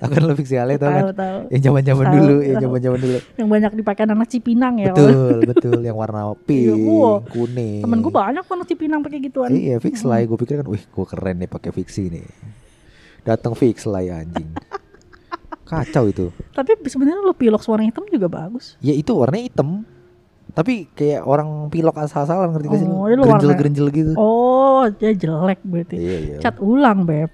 Aku 0.00 0.10
kan 0.10 0.22
lo 0.22 0.32
fiksi 0.32 0.56
alay 0.56 0.74
tau 0.74 0.88
kan 0.88 1.12
Tahu 1.12 1.38
yang 1.48 1.62
zaman 1.62 1.82
zaman 1.82 2.04
Tahu, 2.04 2.14
dulu 2.14 2.34
yang 2.40 2.56
tahu. 2.56 2.64
zaman 2.64 2.78
zaman 2.80 2.98
dulu 2.98 3.18
Yang 3.36 3.48
banyak 3.48 3.72
dipakai 3.76 4.02
anak 4.02 4.28
Cipinang 4.28 4.74
ya. 4.76 4.86
betul 4.90 5.36
betul 5.50 5.78
yang 5.78 5.94
warna 5.94 6.20
pink 6.40 6.64
Iya, 6.66 6.74
gua. 6.74 7.12
kuning 7.26 7.80
Temen 7.80 7.98
gue 7.98 8.10
banyak 8.10 8.40
anak 8.42 8.66
Cipinang 8.66 9.00
pakai 9.00 9.18
gituan. 9.20 9.50
Iya 9.50 9.76
fix 9.76 10.00
lah, 10.02 10.18
gue 10.18 10.36
pikir 10.36 10.56
kan, 10.56 10.66
wih 10.66 10.80
gue 10.80 11.06
keren 11.06 11.36
nih 11.36 11.46
pakai 11.46 11.70
fiksi 11.70 12.08
nih. 12.08 12.24
Datang 13.20 13.52
fix 13.52 13.84
lah 13.84 14.00
ya 14.00 14.18
anjing. 14.18 14.48
Kacau 15.68 16.08
itu. 16.08 16.32
Tapi 16.50 16.80
sebenarnya 16.82 17.20
lo 17.20 17.30
pilok 17.30 17.62
warna 17.62 17.84
hitam 17.84 18.02
juga 18.04 18.26
bagus. 18.26 18.74
Ya 18.80 18.90
itu 18.90 19.12
warnanya 19.12 19.46
hitam. 19.46 19.84
Tapi 20.50 20.90
kayak 20.90 21.22
orang 21.22 21.46
pilok 21.68 21.94
asal-asalan 21.94 22.50
ngerti 22.50 22.66
gak 22.66 22.80
sih 22.80 22.88
Oh, 22.88 23.06
warna- 23.06 23.22
Gerinjel-gerinjel 23.22 23.86
gitu. 23.92 24.12
Oh, 24.16 24.82
dia 24.90 25.14
jelek 25.14 25.62
berarti. 25.62 25.94
Iya 25.94 26.16
iya. 26.18 26.36
Cat 26.40 26.58
ulang, 26.58 27.06
Beb. 27.06 27.30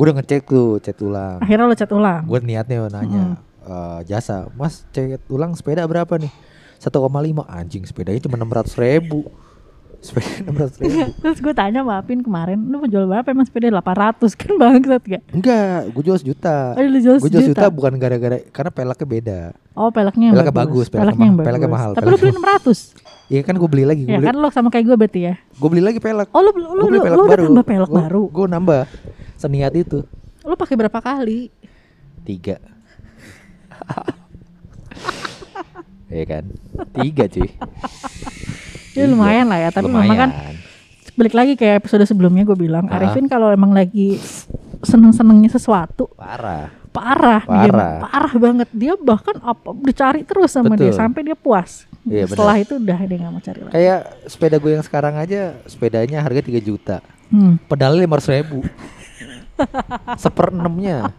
Gue 0.00 0.08
udah 0.08 0.16
ngecek 0.16 0.48
tuh 0.48 0.80
chat 0.80 0.96
ulang. 1.04 1.44
Akhirnya 1.44 1.68
lo 1.68 1.76
cat 1.76 1.92
ulang. 1.92 2.24
Gue 2.24 2.40
niatnya 2.40 2.88
nanya 2.88 3.36
eh, 3.60 4.00
jasa, 4.08 4.48
Mas 4.56 4.88
chat 4.88 5.20
ulang 5.28 5.52
sepeda 5.52 5.84
berapa 5.84 6.16
nih? 6.16 6.32
1,5 6.80 6.88
anjing 7.44 7.84
sepedanya 7.84 8.24
cuma 8.24 8.40
600 8.40 8.80
ribu. 8.80 9.28
Sepeda 10.00 10.48
600 10.48 10.80
ribu. 10.80 10.96
Terus 11.20 11.38
gue 11.44 11.52
tanya 11.52 11.84
sama 11.84 12.00
Apin 12.00 12.24
kemarin, 12.24 12.56
lu 12.64 12.80
mau 12.80 12.88
jual 12.88 13.04
berapa 13.04 13.28
emang 13.28 13.44
sepeda 13.44 13.68
800 13.68 14.32
kan 14.40 14.52
bangsat 14.56 15.02
gak? 15.04 15.22
Enggak, 15.36 15.92
gue 15.92 16.02
jual 16.08 16.16
sejuta. 16.16 16.72
Oh, 16.72 16.80
Gue 16.80 16.96
jual 17.04 17.20
sejuta 17.20 17.44
sejuta? 17.44 17.64
bukan 17.68 17.92
gara-gara 18.00 18.40
karena 18.48 18.72
peleknya 18.72 19.04
beda. 19.04 19.40
Oh 19.76 19.92
peleknya 19.92 20.32
yang 20.32 20.34
Peleknya 20.40 20.56
bagus, 20.56 20.86
peleknya 20.88 21.04
peleknya 21.12 21.28
yang 21.28 21.36
mahal, 21.36 21.44
peleknya 21.44 21.68
bagus. 21.68 21.76
mahal, 21.76 21.90
Tapi 21.92 22.08
lu 22.08 22.16
beli 22.16 22.32
peleknya 22.32 22.56
600 22.64 23.19
Iya 23.30 23.40
kan 23.40 23.54
gue 23.54 23.64
beli 23.64 23.84
lagi, 23.84 24.02
gue 24.02 24.10
Ya 24.10 24.18
beli, 24.18 24.26
kan 24.26 24.34
lo 24.34 24.50
sama 24.50 24.68
kayak 24.68 24.84
gue 24.84 24.96
berarti 24.96 25.20
ya 25.22 25.34
gue 25.38 25.68
beli 25.68 25.80
lagi 25.80 25.96
pelek. 25.96 26.28
Oh 26.30 26.42
beli 26.42 26.66
lu, 26.66 26.82
pelek 26.98 27.14
lu 27.14 27.22
udah 27.22 27.30
baru. 27.30 27.44
tambah 27.46 27.64
pelek 27.64 27.88
Gua- 27.88 28.00
baru 28.02 28.22
Gue 28.28 28.46
nambah 28.48 28.82
seniat 29.36 29.72
itu 29.72 30.02
Lu 30.40 30.54
pakai 30.54 30.74
berapa 30.76 30.98
kali? 30.98 31.48
tiga. 32.20 32.58
Iya 36.08 36.24
kan, 36.26 36.44
tiga 36.92 37.24
cuy. 37.26 37.48
Ya 38.90 39.06
lumayan 39.06 39.46
lah 39.46 39.56
ya 39.56 39.70
Tapi 39.70 39.86
memang 39.86 40.02
Lumayan. 40.04 40.18
kan 40.18 40.30
balik 41.14 41.30
lagi 41.32 41.52
kayak 41.54 41.78
episode 41.78 42.02
sebelumnya 42.02 42.42
gue 42.42 42.58
bilang. 42.58 42.88
Arifin 42.88 43.24
kalau 43.24 43.46
emang 43.48 43.70
lagi 43.70 44.18
seneng-senengnya 44.82 45.46
sesuatu 45.48 46.10
parah. 46.12 46.74
Parah, 46.90 47.40
dia 47.40 47.70
Parah. 47.70 47.98
parah 48.02 48.34
banget 48.34 48.68
dia 48.70 48.92
bahkan 48.94 49.38
apa 49.38 49.70
dicari 49.80 50.20
terus 50.22 50.50
sama 50.50 50.74
dia 50.74 50.90
Betul. 50.90 50.98
sampai 50.98 51.20
dia 51.22 51.34
puas 51.34 51.86
Iya, 52.00 52.24
setelah 52.26 52.56
itu 52.56 52.74
udah 52.74 52.98
dia 52.98 53.16
nggak 53.18 53.28
mau 53.30 53.38
cari 53.38 53.60
lagi 53.60 53.72
Kayak 53.72 54.00
sepeda 54.24 54.56
gue 54.56 54.70
yang 54.72 54.80
sekarang 54.80 55.14
aja, 55.14 55.40
sepedanya 55.64 56.18
harga 56.18 56.40
3 56.40 56.56
juta. 56.58 56.96
hmm. 57.28 57.68
Pedalnya 57.68 58.00
lima 58.00 58.16
ribu. 58.16 58.64
Seperenamnya. 60.16 61.12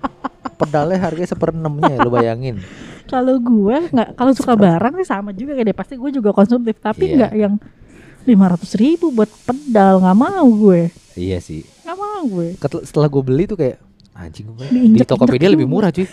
Pedalnya 0.57 0.97
harganya 0.97 1.29
seperenamnya, 1.29 1.95
lu 1.99 2.09
bayangin. 2.09 2.57
kalau 3.03 3.35
gue 3.35 3.91
nggak 3.91 4.15
kalau 4.15 4.31
suka 4.31 4.55
barang 4.55 4.93
sih 4.95 5.05
sama 5.05 5.29
juga 5.31 5.51
kayak 5.51 5.67
dia 5.67 5.75
pasti 5.75 5.93
gue 5.93 6.11
juga 6.11 6.31
konsumtif 6.31 6.79
tapi 6.79 7.11
Iya. 7.11 7.15
nggak 7.17 7.33
yang 7.35 7.53
lima 8.23 8.45
ratus 8.47 8.71
ribu 8.73 9.11
buat 9.11 9.27
pedal 9.43 9.99
nggak 9.99 10.15
mau 10.15 10.47
gue 10.47 10.87
Iya 11.13 11.37
sih. 11.37 11.67
nggak 11.83 11.97
mau 11.97 12.23
gue 12.25 12.55
Setelah 12.81 13.05
gue 13.05 13.21
beli 13.21 13.43
tuh 13.45 13.59
kayak, 13.59 13.83
Anjing 14.11 14.51
gue. 14.51 14.67
Di 14.91 15.01
Tokopedia 15.01 15.47
lebih 15.47 15.65
murah 15.65 15.87
cuy. 15.89 16.03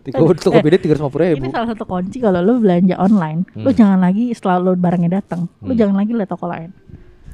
Di 0.00 0.10
Tokopedia 0.10 0.80
tiga 0.80 0.96
ratus 0.96 1.12
ribu. 1.12 1.44
Ini 1.44 1.52
salah 1.52 1.68
satu 1.68 1.84
kunci 1.84 2.18
kalau 2.18 2.40
lu 2.40 2.56
belanja 2.58 2.96
online, 2.96 3.44
Hmm. 3.52 3.68
jangan 3.70 4.00
lagi 4.00 4.32
setelah 4.32 4.56
lu 4.58 4.72
barangnya 4.74 5.20
datang, 5.20 5.44
lu 5.60 5.70
Hmm. 5.70 5.78
jangan 5.78 5.96
lagi 5.96 6.12
lihat 6.12 6.28
toko 6.28 6.48
lain. 6.48 6.72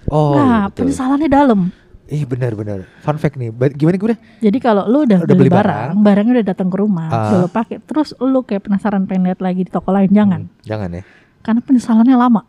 Oh, 0.06 0.34
nah, 0.34 0.68
betul. 0.68 0.84
penyesalannya 0.84 1.30
dalam. 1.30 1.60
Ih 2.04 2.28
benar-benar. 2.28 2.84
Fun 3.00 3.16
fact 3.16 3.34
nih. 3.34 3.48
Gimana 3.72 3.96
gue? 3.96 4.16
Jadi 4.42 4.58
kalau 4.58 4.84
lu 4.84 5.08
udah, 5.08 5.24
Udah 5.24 5.30
beli 5.30 5.48
beli 5.48 5.50
barang, 5.50 5.96
barang. 5.96 6.04
barangnya 6.04 6.32
udah 6.36 6.46
datang 6.46 6.68
ke 6.68 6.76
rumah, 6.76 7.08
Ah. 7.08 7.16
udah 7.24 7.38
lu 7.40 7.48
pakai, 7.48 7.76
terus 7.80 8.12
lu 8.18 8.44
kayak 8.44 8.62
penasaran 8.62 9.06
pengen 9.06 9.30
lihat 9.30 9.40
lagi 9.40 9.64
di 9.64 9.72
toko 9.72 9.88
lain, 9.88 10.10
jangan. 10.10 10.44
Hmm, 10.44 10.60
jangan 10.60 10.88
ya. 10.92 11.02
Karena 11.40 11.60
penyesalannya 11.62 12.16
lama. 12.18 12.42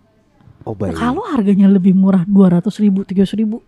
Oh 0.66 0.74
baik. 0.74 0.98
Kalau 0.98 1.24
harganya 1.30 1.70
lebih 1.70 1.94
murah 1.94 2.26
200 2.26 2.82
ribu, 2.82 3.06
300 3.06 3.38
ribu, 3.38 3.62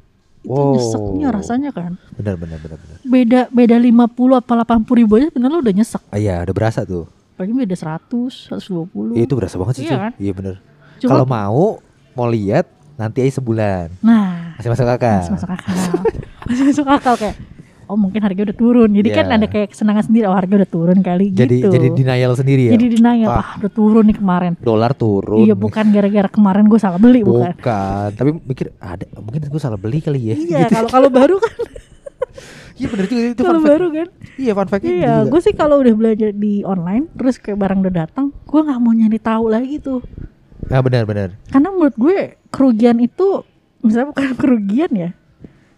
itu 0.48 0.56
Wow. 0.56 0.74
nyeseknya 0.74 1.28
rasanya 1.30 1.70
kan. 1.70 1.92
Benar 2.14 2.36
benar 2.36 2.58
benar 2.58 2.78
benar. 2.78 2.98
Beda 3.04 3.42
beda 3.50 3.76
50 3.76 4.00
apa 4.34 4.54
80 4.58 4.96
ribu 4.96 5.14
aja 5.14 5.28
bener 5.28 5.50
lu 5.50 5.60
udah 5.60 5.76
nyesek. 5.76 6.02
Ah, 6.08 6.16
iya, 6.16 6.40
udah 6.42 6.56
berasa 6.56 6.82
tuh. 6.82 7.04
Apalagi 7.36 7.54
beda 7.54 7.76
100, 7.76 8.48
120. 8.50 9.14
Iya, 9.14 9.24
itu 9.24 9.36
berasa 9.36 9.56
banget 9.56 9.74
sih 9.76 9.84
Iya 9.84 9.98
kan? 10.00 10.12
Iya 10.16 10.32
benar. 10.32 10.56
Cuma- 10.98 11.10
Kalau 11.12 11.26
mau 11.26 11.62
mau 12.14 12.28
lihat 12.28 12.66
nanti 12.96 13.22
aja 13.22 13.38
sebulan. 13.38 13.94
Nah, 14.00 14.56
Masih 14.56 14.72
masuk 14.72 14.88
akal. 14.88 15.20
masih 15.22 15.34
masuk 15.36 15.50
akal. 15.52 15.76
masih 16.48 16.64
masuk 16.66 16.88
akal 16.88 17.14
kayak 17.14 17.36
oh 17.88 17.96
mungkin 17.96 18.20
harga 18.20 18.42
udah 18.44 18.56
turun. 18.56 18.90
Jadi 18.92 19.10
kan 19.10 19.26
Iya. 19.26 19.36
ada 19.36 19.48
kayak 19.48 19.68
kesenangan 19.72 20.04
sendiri 20.06 20.26
oh 20.28 20.36
harga 20.36 20.54
udah 20.56 20.70
turun 20.70 21.00
kali 21.00 21.32
Jadi 21.32 21.64
gitu. 21.64 21.72
jadi 21.72 21.88
denial 21.92 22.32
sendiri 22.36 22.62
ya. 22.68 22.72
Jadi 22.76 22.86
denial, 22.94 23.30
ah 23.32 23.50
udah 23.58 23.72
turun 23.72 24.04
nih 24.06 24.18
kemarin. 24.18 24.52
Dolar 24.60 24.92
turun. 24.92 25.44
Iya 25.44 25.56
bukan 25.56 25.86
gara-gara 25.90 26.28
kemarin 26.28 26.66
gue 26.66 26.78
salah 26.78 27.00
beli 27.00 27.24
bukan. 27.24 27.52
Bukan. 27.54 28.08
Tapi 28.14 28.30
mikir 28.44 28.76
ada 28.78 29.04
mungkin 29.16 29.40
gue 29.42 29.62
salah 29.62 29.76
beli 29.76 30.00
kali 30.00 30.20
ya. 30.22 30.36
Iya 30.36 30.60
kalau 30.68 30.88
kalau 30.88 31.10
baru 31.10 31.38
kan 31.38 31.56
Iya 32.78 32.88
benar 32.88 33.06
juga 33.08 33.22
itu 33.26 33.42
kalau 33.42 33.62
baru 33.64 33.88
kan. 33.90 34.08
Iya 34.38 34.52
fun 34.54 34.68
fact 34.68 34.84
Iya, 34.86 35.26
gue 35.26 35.40
sih 35.42 35.50
kalau 35.52 35.82
udah 35.82 35.94
belanja 35.98 36.30
di 36.30 36.62
online 36.62 37.10
terus 37.18 37.42
kayak 37.42 37.58
barang 37.58 37.82
udah 37.82 38.06
datang, 38.06 38.30
gue 38.30 38.60
nggak 38.62 38.78
mau 38.78 38.94
nyari 38.94 39.18
tahu 39.18 39.50
lagi 39.50 39.82
tuh. 39.82 40.06
Ah 40.70 40.86
benar 40.86 41.10
benar. 41.10 41.34
Karena 41.50 41.74
menurut 41.74 41.98
gue 41.98 42.18
kerugian 42.48 43.02
itu 43.02 43.42
misalnya 43.82 44.14
bukan 44.14 44.30
kerugian 44.42 44.92
ya. 44.94 45.10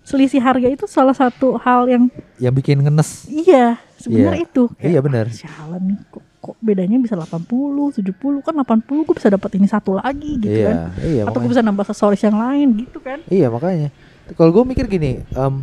Selisih 0.10 0.41
harga 0.41 0.65
itu 0.65 0.89
salah 0.89 1.13
satu 1.13 1.54
hal 1.62 1.86
yang 1.86 2.04
Yang 2.41 2.54
bikin 2.58 2.78
ngenes. 2.82 3.30
iya 3.30 3.78
sebenarnya 3.95 4.41
Iya. 4.41 4.48
itu. 4.50 4.63
Iya, 4.82 5.00
benar. 5.00 5.26
Sialan 5.30 5.82
nih 5.86 5.98
kok, 6.10 6.24
kok 6.41 6.56
bedanya 6.58 6.98
bisa 6.98 7.13
80, 7.13 7.45
70 7.93 8.41
kan 8.41 8.58
80 8.58 9.06
gue 9.06 9.13
bisa 9.13 9.30
dapat 9.30 9.52
ini 9.54 9.69
satu 9.69 9.95
lagi 9.95 10.41
gitu 10.41 10.50
iya, 10.50 10.65
kan. 10.65 10.78
iya 11.00 11.22
Atau 11.30 11.39
gue 11.39 11.52
bisa 11.52 11.62
nambah 11.62 11.86
aksesoris 11.86 12.26
yang 12.26 12.36
lain 12.36 12.67
gitu 12.82 12.98
kan. 12.98 13.22
Iya 13.30 13.48
makanya. 13.48 13.93
Kalau 14.34 14.50
gue 14.50 14.63
mikir 14.65 14.86
gini, 14.86 15.22
em, 15.30 15.54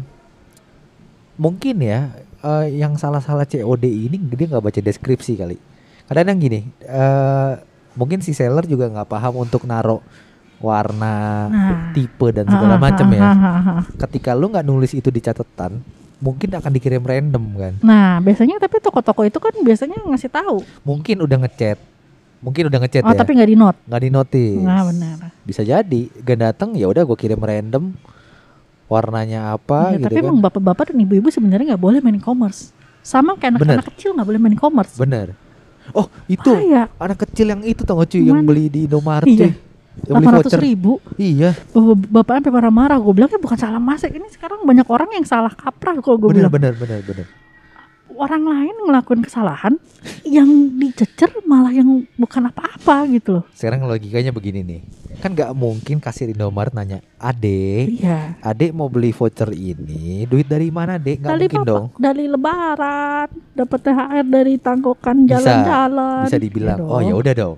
mungkin 1.36 1.76
ya 1.78 2.10
eh, 2.40 2.66
yang 2.72 2.94
salah-salah 2.94 3.44
COD 3.44 3.84
ini 3.84 4.16
dia 4.16 4.46
nggak 4.46 4.62
baca 4.62 4.80
deskripsi 4.80 5.32
kali. 5.34 5.56
Kadang-kadang 6.06 6.38
gini, 6.38 6.60
eh, 6.80 7.52
mungkin 7.94 8.22
si 8.22 8.30
seller 8.30 8.62
juga 8.62 8.86
nggak 8.86 9.08
paham 9.08 9.42
untuk 9.42 9.66
naro 9.66 10.04
warna, 10.66 11.16
Nah. 11.46 11.90
tipe 11.90 12.26
dan 12.28 12.44
segala 12.44 12.74
Ah, 12.74 12.82
macam 12.82 13.06
ah, 13.06 13.14
ya. 13.14 13.22
ah, 13.22 13.32
ah, 13.32 13.68
ah. 13.72 13.82
Ketika 13.96 14.30
lu 14.32 14.48
nggak 14.48 14.62
nulis 14.62 14.90
itu 14.90 15.08
di 15.08 15.18
catatan, 15.18 15.78
mungkin 16.16 16.48
akan 16.50 16.72
dikirim 16.72 17.00
random 17.00 17.44
kan. 17.54 17.74
Nah, 17.80 18.18
biasanya 18.18 18.58
tapi 18.58 18.78
toko-toko 18.78 19.22
itu 19.22 19.36
kan 19.36 19.54
biasanya 19.56 20.02
ngasih 20.02 20.28
tahu. 20.28 20.66
Mungkin 20.82 21.20
udah 21.20 21.38
ngechat, 21.40 21.78
mungkin 22.38 22.66
udah 22.66 22.80
ngechat 22.80 23.02
Oh, 23.02 23.10
ya, 23.10 23.16
tapi 23.16 23.32
nggak 23.32 23.46
di 23.46 23.56
note. 23.56 23.78
nggak 23.82 24.02
di 24.02 24.10
notice. 24.10 24.60
Nah, 24.60 24.82
benar. 24.84 25.16
Bisa 25.42 25.62
jadi, 25.62 26.02
gak 26.18 26.38
datang 26.42 26.74
ya 26.74 26.84
udah 26.84 27.02
gue 27.02 27.16
kirim 27.16 27.38
random 27.38 27.94
warnanya 28.86 29.52
apa 29.52 29.90
Iya, 29.90 29.98
gitu 29.98 30.04
tapi 30.06 30.16
kan. 30.16 30.24
emang 30.24 30.38
bapak-bapak 30.40 30.84
dan 30.88 30.98
ibu-ibu 31.00 31.26
sebenarnya 31.26 31.74
nggak 31.74 31.82
boleh 31.82 31.98
main 31.98 32.16
e-commerce. 32.16 32.70
Sama 33.00 33.34
kayak 33.34 33.56
anak-anak 33.56 33.86
kecil 33.92 34.14
nggak 34.14 34.26
boleh 34.26 34.38
main 34.38 34.54
e-commerce. 34.54 34.94
Bener. 34.94 35.34
Oh 35.90 36.06
itu 36.26 36.50
Bahaya. 36.50 36.90
anak 36.96 37.18
kecil 37.22 37.46
yang 37.46 37.62
itu 37.62 37.82
tau 37.82 37.94
gak 37.96 38.10
cuy 38.10 38.22
yang 38.24 38.42
beli 38.42 38.66
di 38.66 38.90
Indomaret 38.90 39.22
Iya. 39.24 39.38
cuy. 39.38 39.52
Yang 39.98 40.14
beli 40.14 40.26
800 40.26 40.36
voucher. 40.38 40.60
ribu. 40.60 40.92
Iya. 41.16 41.50
Bapak- 41.70 42.08
Bapaknya 42.10 42.40
sampai 42.42 42.54
marah-marah. 42.54 42.96
Gue 42.98 43.12
bilang 43.12 43.28
"Ya 43.28 43.38
bukan 43.38 43.56
salah 43.56 43.78
masak. 43.78 44.10
Ini 44.10 44.28
sekarang 44.28 44.62
banyak 44.62 44.86
orang 44.86 45.08
yang 45.12 45.24
salah 45.24 45.50
kaprah 45.50 45.96
kalau 45.96 46.16
gue 46.18 46.28
bilang. 46.32 46.50
bener 46.50 46.72
bener 46.72 47.00
bener. 47.00 47.26
Orang 48.08 48.44
lain 48.44 48.72
ngelakuin 48.80 49.20
kesalahan 49.20 49.76
yang 50.24 50.46
dicecer 50.72 51.28
malah 51.42 51.68
yang 51.68 51.84
bukan 52.14 52.48
apa-apa 52.48 53.04
gitu 53.10 53.28
loh. 53.34 53.44
Sekarang 53.50 53.84
logikanya 53.84 54.30
begini 54.30 54.62
nih. 54.62 54.80
Kan 55.16 55.32
gak 55.32 55.52
mungkin 55.52 55.96
kasir 55.96 56.24
Indomaret 56.26 56.72
nanya, 56.72 57.04
Adek, 57.18 57.88
Iya. 57.98 58.36
adek 58.38 58.70
mau 58.70 58.86
beli 58.86 59.10
voucher 59.10 59.48
ini, 59.50 60.24
duit 60.24 60.44
dari 60.44 60.68
mana 60.68 60.96
dek? 60.96 61.18
Gak 61.18 61.28
Dari 61.30 61.40
mungkin 61.42 61.60
bapak, 61.60 61.68
dong. 61.68 61.86
dari 61.98 62.24
lebaran, 62.26 63.28
dapat 63.52 63.78
THR 63.82 64.24
dari 64.24 64.54
tangkokan 64.56 65.16
Bisa, 65.18 65.32
jalan-jalan. 65.34 66.24
Bisa 66.24 66.38
dibilang, 66.38 66.78
Iya 66.78 66.86
oh 66.86 67.00
ya 67.02 67.14
udah 67.14 67.34
dong. 67.34 67.56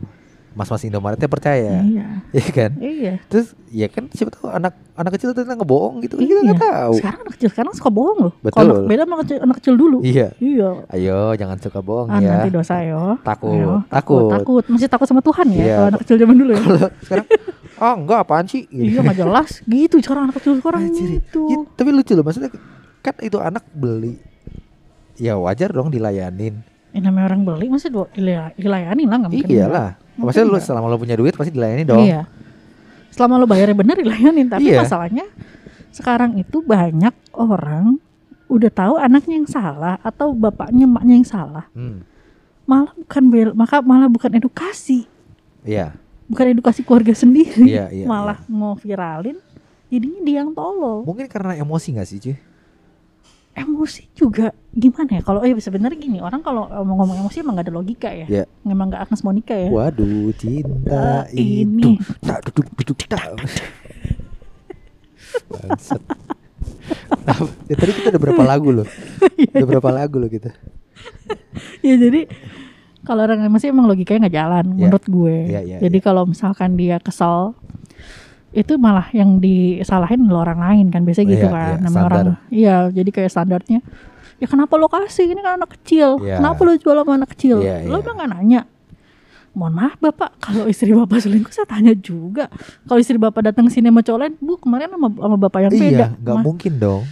Mas-mas 0.58 0.82
Indomaretnya 0.82 1.30
percaya, 1.30 1.78
Iya. 1.78 2.06
Iya 2.34 2.50
kan? 2.50 2.70
Iya. 2.76 3.12
Terus 3.30 3.54
ya 3.70 3.86
kan 3.86 4.10
siapa 4.10 4.34
tahu 4.34 4.50
anak 4.50 4.74
anak 4.92 5.14
kecil 5.14 5.30
ternyata 5.30 5.54
ngebohong 5.54 6.02
gitu 6.02 6.18
kan 6.18 6.24
kita 6.24 6.34
Iya. 6.34 6.46
nggak 6.50 6.58
tahu. 6.60 6.92
Sekarang 6.98 7.20
anak 7.22 7.32
kecil 7.38 7.48
sekarang 7.54 7.72
suka 7.72 7.88
bohong 7.88 8.18
loh. 8.18 8.32
Betul. 8.40 8.58
Kalau 8.58 8.74
beda 8.82 9.02
sama 9.06 9.16
kecil, 9.22 9.36
anak 9.38 9.56
kecil 9.62 9.74
dulu. 9.78 9.98
Iya. 10.02 10.28
Iya. 10.36 10.70
Ayo 10.90 11.18
jangan 11.32 11.56
suka 11.56 11.78
bohong 11.78 12.10
Ah, 12.10 12.18
ya. 12.18 12.30
nanti 12.34 12.50
dosa 12.50 12.74
yo. 12.82 13.14
Takut, 13.22 13.54
Ayo, 13.54 13.86
takut. 13.86 14.26
takut. 14.28 14.64
Masih 14.66 14.90
takut 14.90 15.06
sama 15.06 15.22
Tuhan 15.22 15.46
ya 15.48 15.62
Iya. 15.62 15.74
kalau 15.76 15.88
anak 15.88 16.00
kecil 16.02 16.16
zaman 16.18 16.34
dulu 16.36 16.50
ya. 16.50 16.60
Kalau 16.60 16.78
sekarang 17.00 17.26
oh 17.78 17.94
enggak 18.02 18.18
apaan 18.18 18.46
sih? 18.46 18.62
Gitu. 18.66 18.82
iya 18.84 19.00
nggak 19.00 19.18
jelas 19.18 19.48
gitu 19.62 19.94
sekarang 20.02 20.22
anak 20.26 20.36
kecil 20.36 20.52
sekarang 20.58 20.82
Anjir. 20.84 21.08
gitu. 21.16 21.42
Ya, 21.46 21.56
tapi 21.72 21.88
lucu 21.92 22.12
loh 22.12 22.24
maksudnya 22.26 22.50
kan 22.98 23.14
itu 23.22 23.38
anak 23.38 23.62
beli 23.70 24.18
ya 25.14 25.38
wajar 25.38 25.70
dong 25.70 25.86
dilayanin. 25.88 26.66
Ini 26.88 27.04
namanya 27.04 27.30
orang 27.30 27.44
beli 27.44 27.68
masih 27.68 27.94
dilayani 28.56 29.04
lah 29.04 29.16
nggak 29.20 29.30
mungkin. 29.30 29.54
Iyalah. 29.54 29.90
Maksudnya 30.18 30.46
lu 30.46 30.54
enggak. 30.54 30.66
selama 30.66 30.86
lu 30.90 30.98
punya 30.98 31.14
duit 31.14 31.34
pasti 31.34 31.52
dilayani 31.54 31.84
dong. 31.86 32.02
Iya. 32.02 32.26
Selama 33.08 33.38
lo 33.38 33.46
bayarnya 33.46 33.76
benar 33.76 33.96
dilayanin, 33.96 34.46
tapi 34.46 34.68
Iya. 34.68 34.82
masalahnya 34.82 35.24
sekarang 35.90 36.36
itu 36.36 36.60
banyak 36.60 37.14
orang 37.34 37.96
udah 38.46 38.70
tahu 38.70 38.94
anaknya 38.96 39.34
yang 39.38 39.48
salah 39.48 39.96
atau 40.00 40.32
bapaknya 40.32 40.84
emaknya 40.84 41.14
yang 41.18 41.28
salah. 41.28 41.66
Hmm. 41.72 42.02
Malah 42.68 42.92
bukan 42.94 43.24
bel, 43.32 43.48
maka 43.56 43.80
malah 43.80 44.08
bukan 44.08 44.28
edukasi, 44.34 45.08
Iya. 45.64 45.96
bukan 46.28 46.52
edukasi 46.52 46.84
keluarga 46.84 47.12
sendiri. 47.12 47.64
Iya, 47.64 47.88
iya, 47.88 48.04
malah 48.04 48.40
mau 48.46 48.76
viralin 48.76 49.40
jadinya 49.88 50.20
dia 50.20 50.36
yang 50.44 50.52
tolol. 50.52 51.00
Mungkin 51.04 51.26
karena 51.26 51.56
emosi 51.56 51.96
gak 51.96 52.08
sih, 52.08 52.18
cuy? 52.20 52.36
Emosi 53.58 54.06
juga 54.12 54.46
gimana 54.70 55.18
ya? 55.18 55.22
Kalau 55.22 55.40
eh 55.42 55.54
sebenarnya 55.54 55.96
gini, 55.96 56.18
orang 56.18 56.40
kalau 56.40 56.66
ngomong-ngomong 56.66 57.22
emosi 57.22 57.42
emang 57.42 57.56
gak 57.56 57.66
ada 57.66 57.74
logika 57.74 58.10
ya. 58.10 58.26
Iya. 58.26 58.44
Emang 58.62 58.88
gak 58.88 59.08
Agnes 59.08 59.22
Monica 59.22 59.54
ya. 59.54 59.68
Waduh, 59.68 60.30
cinta 60.34 61.26
itu 61.30 61.66
ini. 61.66 61.98
tak 62.20 62.46
duduk 62.46 62.66
duduk 62.76 62.98
tak. 63.06 63.24
Bangsat. 65.48 66.02
Nah, 67.24 67.36
ya 67.68 67.74
tadi 67.76 67.92
kita 67.92 68.08
udah 68.10 68.22
berapa 68.22 68.42
lagu 68.42 68.68
loh? 68.72 68.86
Udah 69.52 69.66
berapa 69.68 69.90
lagu 69.92 70.16
loh 70.16 70.30
kita? 70.30 70.52
ya 71.84 71.94
jadi 71.94 72.24
kalau 73.04 73.24
orang 73.24 73.44
emosi 73.44 73.70
emang 73.70 73.86
logikanya 73.86 74.26
nggak 74.28 74.36
jalan 74.36 74.64
Iya. 74.68 74.74
menurut 74.88 75.04
gue. 75.04 75.36
Iya, 75.48 75.60
iya, 75.64 75.76
jadi 75.80 75.98
kalau 76.00 76.24
misalkan 76.24 76.76
dia 76.76 76.96
kesal 76.98 77.52
itu 78.50 78.76
malah 78.76 79.06
yang 79.12 79.38
disalahin 79.38 80.24
lo 80.24 80.40
orang 80.40 80.58
lain 80.58 80.86
kan 80.88 81.04
biasa 81.04 81.20
gitu 81.22 81.44
Iya, 81.44 81.52
kan 81.52 81.68
iya, 81.70 81.82
namanya 81.82 82.04
orang 82.06 82.26
iya 82.48 82.76
jadi 82.88 83.10
kayak 83.10 83.30
standarnya 83.30 83.78
ya 84.36 84.46
kenapa 84.46 84.74
lo 84.74 84.88
kasih 84.88 85.28
ini 85.28 85.40
kan 85.40 85.56
anak 85.56 85.76
kecil 85.76 86.16
Iya. 86.18 86.40
kenapa 86.40 86.60
lo 86.62 86.72
jual 86.72 86.96
sama 86.96 87.12
anak 87.14 87.30
kecil 87.32 87.60
Iya, 87.60 87.84
lo 87.84 87.94
iya. 87.94 88.02
udah 88.02 88.12
nggak 88.14 88.30
nanya 88.30 88.60
mohon 89.52 89.74
maaf 89.74 89.98
bapak 89.98 90.38
kalau 90.38 90.64
istri 90.64 90.92
bapak 90.92 91.18
selingkuh 91.18 91.50
saya 91.50 91.66
tanya 91.66 91.92
juga 91.92 92.46
kalau 92.84 92.98
istri 92.98 93.16
bapak 93.16 93.42
datang 93.44 93.66
sini 93.66 93.88
sama 93.88 94.00
cowok 94.00 94.18
lain 94.18 94.34
bu 94.38 94.54
kemarin 94.56 94.88
sama, 94.88 95.08
sama 95.10 95.36
bapak 95.36 95.60
yang 95.62 95.72
beda 95.74 96.06
Iya, 96.06 96.08
nggak 96.16 96.36
Ma- 96.36 96.44
mungkin 96.44 96.72
dong. 96.78 97.02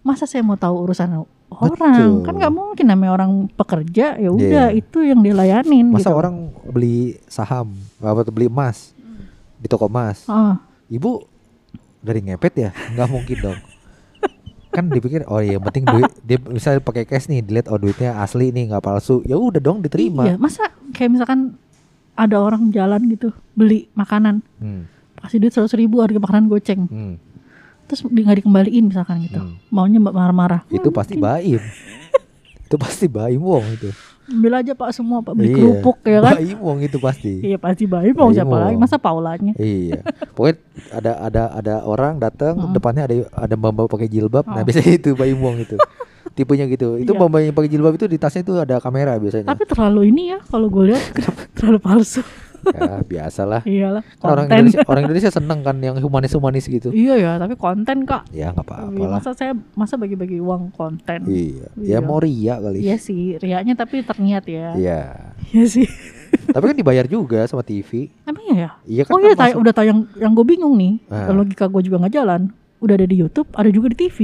masa 0.00 0.24
saya 0.24 0.44
mau 0.44 0.54
tahu 0.54 0.84
urusan 0.84 1.24
orang 1.48 1.70
Betul. 1.72 2.22
kan 2.22 2.34
nggak 2.36 2.52
mungkin 2.52 2.84
namanya 2.84 3.12
orang 3.14 3.30
pekerja 3.50 4.14
ya 4.14 4.28
udah 4.28 4.68
Iya. 4.68 4.76
itu 4.76 5.00
yang 5.00 5.18
dilayanin 5.18 5.88
Masa 5.88 6.10
gitu. 6.10 6.14
orang 6.14 6.34
beli 6.66 7.16
saham, 7.24 7.72
apa 7.98 8.20
beli 8.26 8.46
emas 8.46 8.92
di 9.56 9.64
toko 9.64 9.86
emas? 9.86 10.26
Ah, 10.26 10.60
Ibu 10.94 11.12
dari 12.04 12.20
ngepet 12.22 12.54
ya? 12.54 12.70
Nggak 12.94 13.08
mungkin 13.10 13.36
dong. 13.40 13.58
Kan 14.74 14.90
dipikir 14.90 15.22
oh 15.30 15.38
iya 15.38 15.58
yang 15.58 15.64
penting 15.64 15.86
duit. 15.86 16.10
Dia 16.26 16.38
misalnya 16.50 16.82
pakai 16.82 17.06
cash 17.06 17.30
nih 17.30 17.42
dilihat 17.42 17.70
oh 17.70 17.78
duitnya 17.78 18.18
asli 18.18 18.50
nih 18.50 18.74
nggak 18.74 18.82
palsu. 18.82 19.22
Ya 19.26 19.38
udah 19.38 19.62
dong 19.62 19.82
diterima. 19.82 20.26
Iya 20.26 20.36
masa 20.38 20.70
kayak 20.94 21.14
misalkan 21.14 21.58
ada 22.14 22.38
orang 22.42 22.70
jalan 22.74 23.06
gitu 23.10 23.30
beli 23.54 23.86
makanan. 23.94 24.42
Hmm, 24.58 24.86
kasih 25.22 25.38
duit 25.42 25.54
seratus 25.54 25.74
ribu 25.78 26.02
harga 26.02 26.18
makanan 26.18 26.46
goceng. 26.50 26.86
Hmm. 26.90 27.16
terus 27.84 28.00
nggak 28.00 28.40
dikembaliin 28.40 28.88
misalkan 28.88 29.28
gitu. 29.28 29.36
Hmm. 29.36 29.60
maunya 29.68 30.00
marah-marah. 30.00 30.64
Itu 30.72 30.88
pasti 30.88 31.20
baim. 31.20 31.60
Itu 32.64 32.80
pasti 32.80 33.12
baim 33.12 33.44
wong 33.44 33.76
itu 33.76 33.92
ambil 34.26 34.52
aja 34.56 34.72
pak 34.72 34.88
semua 34.90 35.20
pak 35.20 35.32
beli 35.32 35.48
Iya, 35.48 35.56
kerupuk 35.58 35.98
ya 36.02 36.18
kan 36.18 36.34
baim 36.34 36.58
wong 36.58 36.78
itu 36.80 36.96
pasti 36.96 37.32
iya 37.48 37.56
pasti 37.56 37.84
mau 37.84 38.00
Baim 38.00 38.16
siapa 38.30 38.48
wong. 38.48 38.62
lagi 38.62 38.76
masa 38.76 38.96
Paulanya 38.96 39.52
iya 39.56 40.00
pokoknya 40.32 40.56
ada 40.90 41.12
ada 41.20 41.42
ada 41.52 41.74
orang 41.82 42.16
datang 42.16 42.56
Mm. 42.56 42.72
depannya 42.72 43.02
ada 43.02 43.14
ada 43.30 43.54
mbak 43.54 43.84
pakai 43.86 44.08
jilbab 44.08 44.44
nah 44.44 44.60
Oh. 44.60 44.64
biasanya 44.64 44.92
itu 44.94 45.12
baim 45.12 45.36
wong 45.36 45.60
itu 45.60 45.76
tipenya 46.34 46.66
gitu. 46.66 46.98
Itu 46.98 47.14
Iya. 47.14 47.20
mbak 47.22 47.40
yang 47.40 47.54
pakai 47.54 47.70
jilbab 47.70 47.94
itu 47.94 48.06
di 48.06 48.18
tasnya 48.18 48.42
itu 48.42 48.54
ada 48.56 48.82
kamera 48.82 49.14
biasanya. 49.16 49.46
Tapi 49.46 49.62
terlalu 49.64 50.10
ini 50.10 50.34
ya 50.34 50.42
kalau 50.42 50.66
gue 50.66 50.90
lihat 50.90 51.02
terlalu 51.54 51.78
palsu. 51.78 52.26
Ya 52.66 52.92
biasalah. 53.02 53.60
Iyalah, 53.62 54.02
Kan 54.16 54.28
orang. 54.28 54.46
Indonesia 54.48 54.80
orang 54.84 55.02
Indonesia 55.04 55.30
seneng 55.30 55.60
kan 55.60 55.76
yang 55.78 55.94
humanis-humanis 55.96 56.64
gitu. 56.66 56.88
Iya 56.88 57.14
ya, 57.16 57.32
tapi 57.36 57.54
konten 57.54 58.04
kak. 58.04 58.26
Ya 58.30 58.50
nggak 58.50 58.64
apa-apa 58.64 58.90
Iya, 58.90 59.04
lah. 59.04 59.18
masa 59.18 59.30
saya 59.32 59.52
masa 59.72 59.94
bagi-bagi 59.94 60.38
uang 60.38 60.70
konten. 60.70 61.26
Iya. 61.26 61.68
Iya. 61.76 61.96
Ya 61.96 61.98
mau 62.00 62.18
ria 62.18 62.56
kali. 62.56 62.80
Iya 62.80 62.96
sih, 62.96 63.36
riaknya 63.36 63.74
tapi 63.74 64.00
terniat 64.00 64.44
ya. 64.44 64.72
Iya. 64.74 65.00
Iya 65.50 65.64
sih. 65.66 65.86
Tapi 66.34 66.64
kan 66.64 66.76
dibayar 66.76 67.04
juga 67.04 67.44
sama 67.44 67.62
TV. 67.62 68.10
Emang 68.22 68.42
iya 68.44 68.56
ya? 68.56 68.70
Iya 68.82 69.02
kan. 69.04 69.12
Oh 69.12 69.18
iya, 69.18 69.32
kan 69.32 69.48
masuk- 69.48 69.60
udah 69.60 69.72
tayang 69.72 69.98
yang 70.16 70.32
gue 70.32 70.44
bingung 70.44 70.74
nih. 70.74 70.98
Ah. 71.06 71.30
Logika 71.30 71.66
gue 71.66 71.82
juga 71.82 72.00
nggak 72.00 72.14
jalan. 72.14 72.50
Udah 72.78 72.94
ada 72.94 73.06
di 73.06 73.16
YouTube, 73.16 73.48
ada 73.52 73.70
juga 73.70 73.88
di 73.88 73.98
TV. 73.98 74.18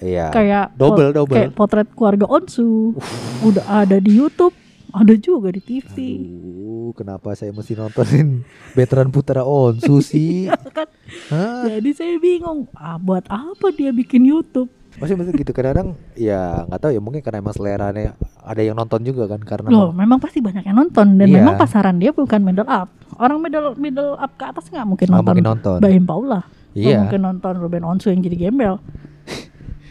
Iya. 0.00 0.30
Kayak 0.30 0.74
double 0.74 1.10
double. 1.10 1.34
Kayak 1.34 1.50
potret 1.52 1.88
keluarga 1.90 2.26
Onsu. 2.26 2.94
Udah 3.40 3.64
ada 3.82 3.96
di 3.96 4.10
YouTube, 4.12 4.54
ada 4.94 5.14
juga 5.14 5.50
di 5.50 5.60
TV. 5.60 5.94
Aduh, 6.22 6.94
kenapa 6.94 7.34
saya 7.34 7.50
mesti 7.50 7.74
nontonin 7.74 8.46
Veteran 8.72 9.10
Putra 9.10 9.42
Onsu 9.42 9.98
sih? 9.98 10.46
Kan, 10.76 10.86
Hah? 11.28 11.66
Jadi 11.66 11.90
saya 11.90 12.14
bingung, 12.16 12.70
ah, 12.72 12.96
buat 12.96 13.26
apa 13.26 13.70
dia 13.70 13.90
bikin 13.90 14.22
YouTube? 14.22 14.70
Maksudnya 14.94 15.18
maksudnya 15.18 15.42
gitu 15.42 15.50
kadang-kadang 15.50 15.88
ya 16.14 16.62
nggak 16.64 16.78
tahu 16.78 16.90
ya 16.94 17.02
mungkin 17.02 17.18
karena 17.18 17.42
emang 17.42 17.50
seleranya 17.50 18.14
ada 18.38 18.62
yang 18.62 18.78
nonton 18.78 19.02
juga 19.02 19.26
kan 19.26 19.42
karena 19.42 19.66
Loh, 19.66 19.90
memang 19.90 20.22
pasti 20.22 20.38
banyak 20.38 20.62
yang 20.62 20.78
nonton 20.78 21.18
dan 21.18 21.26
Iya. 21.26 21.42
memang 21.42 21.58
pasaran 21.58 21.98
dia 21.98 22.14
bukan 22.14 22.38
middle 22.38 22.70
up. 22.70 22.86
Orang 23.18 23.42
middle 23.42 23.74
middle 23.74 24.14
up 24.14 24.30
ke 24.38 24.46
atas 24.46 24.70
nggak 24.70 24.86
mungkin 24.86 25.10
nonton. 25.10 25.26
mungkin 25.34 25.46
nonton. 25.50 25.78
Baim 25.82 26.06
Paula. 26.06 26.46
Iya. 26.78 27.02
mungkin 27.02 27.26
nonton 27.26 27.52
Ruben 27.58 27.82
Onsu 27.82 28.14
yang 28.14 28.22
jadi 28.22 28.46
gembel. 28.46 28.78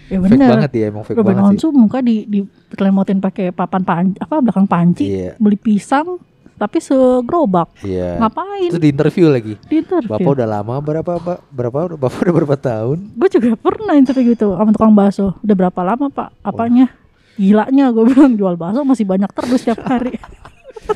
Ya 0.07 0.17
fake 0.19 0.33
bener. 0.35 0.49
banget 0.51 0.71
ya 0.73 0.85
emang 0.87 1.03
fake 1.03 1.17
Ruben 1.17 1.27
banget 1.31 1.43
sih. 1.43 1.55
Onsu 1.55 1.67
muka 1.71 1.99
di 1.99 2.15
di 2.25 2.39
telemotin 2.71 3.19
pakai 3.19 3.51
papan 3.51 3.81
panci 3.81 4.17
apa 4.17 4.35
belakang 4.39 4.67
panci, 4.67 5.05
Iya. 5.07 5.35
beli 5.37 5.55
pisang 5.55 6.19
tapi 6.53 6.79
segerobak. 6.79 7.75
Iya. 7.81 8.21
Ngapain? 8.21 8.69
Terus 8.71 8.79
di 8.79 8.89
interview 8.89 9.27
lagi. 9.27 9.53
Di 9.67 9.75
interview. 9.81 10.07
Bapak 10.07 10.31
udah 10.31 10.47
lama 10.47 10.75
berapa 10.79 11.11
Pak? 11.17 11.37
Berapa 11.49 11.77
Bapak 11.97 12.19
udah 12.21 12.33
berapa 12.33 12.55
tahun? 12.55 12.97
Gue 13.13 13.27
juga 13.27 13.49
pernah 13.57 13.93
interview 13.93 14.31
gitu 14.31 14.53
sama 14.53 14.71
tukang 14.71 14.93
bakso. 14.93 15.35
Udah 15.41 15.55
berapa 15.57 15.79
lama 15.83 16.07
pak? 16.07 16.29
Apanya? 16.39 16.87
Gilanya 17.35 17.89
gue 17.89 18.05
bilang 18.05 18.37
jual 18.37 18.55
bakso 18.55 18.85
masih 18.85 19.03
banyak 19.03 19.27
terus 19.33 19.65
tiap 19.65 19.81
hari. 19.83 20.15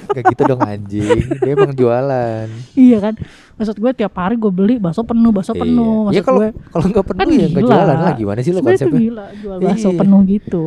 Kayak 0.10 0.26
gitu 0.32 0.42
dong 0.46 0.62
anjing. 0.62 1.08
Dia 1.38 1.52
emang 1.54 1.72
jualan. 1.72 2.48
iya 2.74 2.98
kan? 3.00 3.14
Maksud 3.54 3.76
gue 3.76 3.92
tiap 3.94 4.14
hari 4.14 4.36
gue 4.36 4.50
beli 4.50 4.76
bakso 4.78 5.02
penuh, 5.02 5.30
bakso 5.30 5.54
penuh. 5.54 6.08
Iya 6.08 6.22
Maksud 6.22 6.24
kalau 6.24 6.40
gue 6.40 6.50
kalau 6.68 6.86
nggak 6.88 7.06
penuh 7.06 7.20
kan 7.20 7.28
ya 7.30 7.48
nggak 7.48 7.64
jualan 7.64 7.98
lah 7.98 8.14
gimana 8.14 8.40
sih 8.40 8.52
lo 8.52 8.60
konsepnya? 8.62 9.00
gila 9.00 9.26
jual 9.36 9.58
bakso 9.60 9.90
Iya. 9.90 9.98
penuh 9.98 10.22
gitu. 10.24 10.64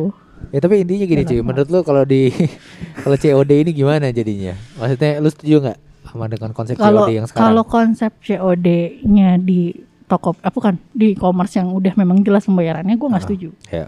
Ya 0.49 0.59
tapi 0.59 0.75
intinya 0.79 1.05
gini 1.05 1.21
cuy, 1.23 1.39
menurut 1.39 1.67
lo 1.67 1.79
kalau 1.81 2.03
di 2.03 2.33
kalau 3.03 3.15
COD 3.15 3.51
ini 3.59 3.71
gimana 3.71 4.09
jadinya? 4.09 4.51
Maksudnya 4.75 5.11
lu 5.17 5.29
setuju 5.29 5.55
nggak 5.61 5.79
sama 6.03 6.25
dengan 6.27 6.49
konsep 6.51 6.75
Kalau 6.75 7.03
COD 7.03 7.11
yang 7.13 7.25
sekarang? 7.25 7.45
kalau 7.47 7.63
konsep 7.63 8.11
COD-nya 8.19 9.37
di 9.37 9.71
toko 10.05 10.35
apa 10.35 10.51
bukan 10.51 10.75
di 10.91 11.13
e-commerce 11.13 11.55
yang 11.55 11.71
udah 11.71 11.93
memang 11.95 12.19
jelas 12.19 12.43
pembayarannya 12.43 12.93
gue 12.93 13.07
nggak 13.07 13.15
Ah. 13.17 13.25
setuju. 13.25 13.49
ya, 13.65 13.87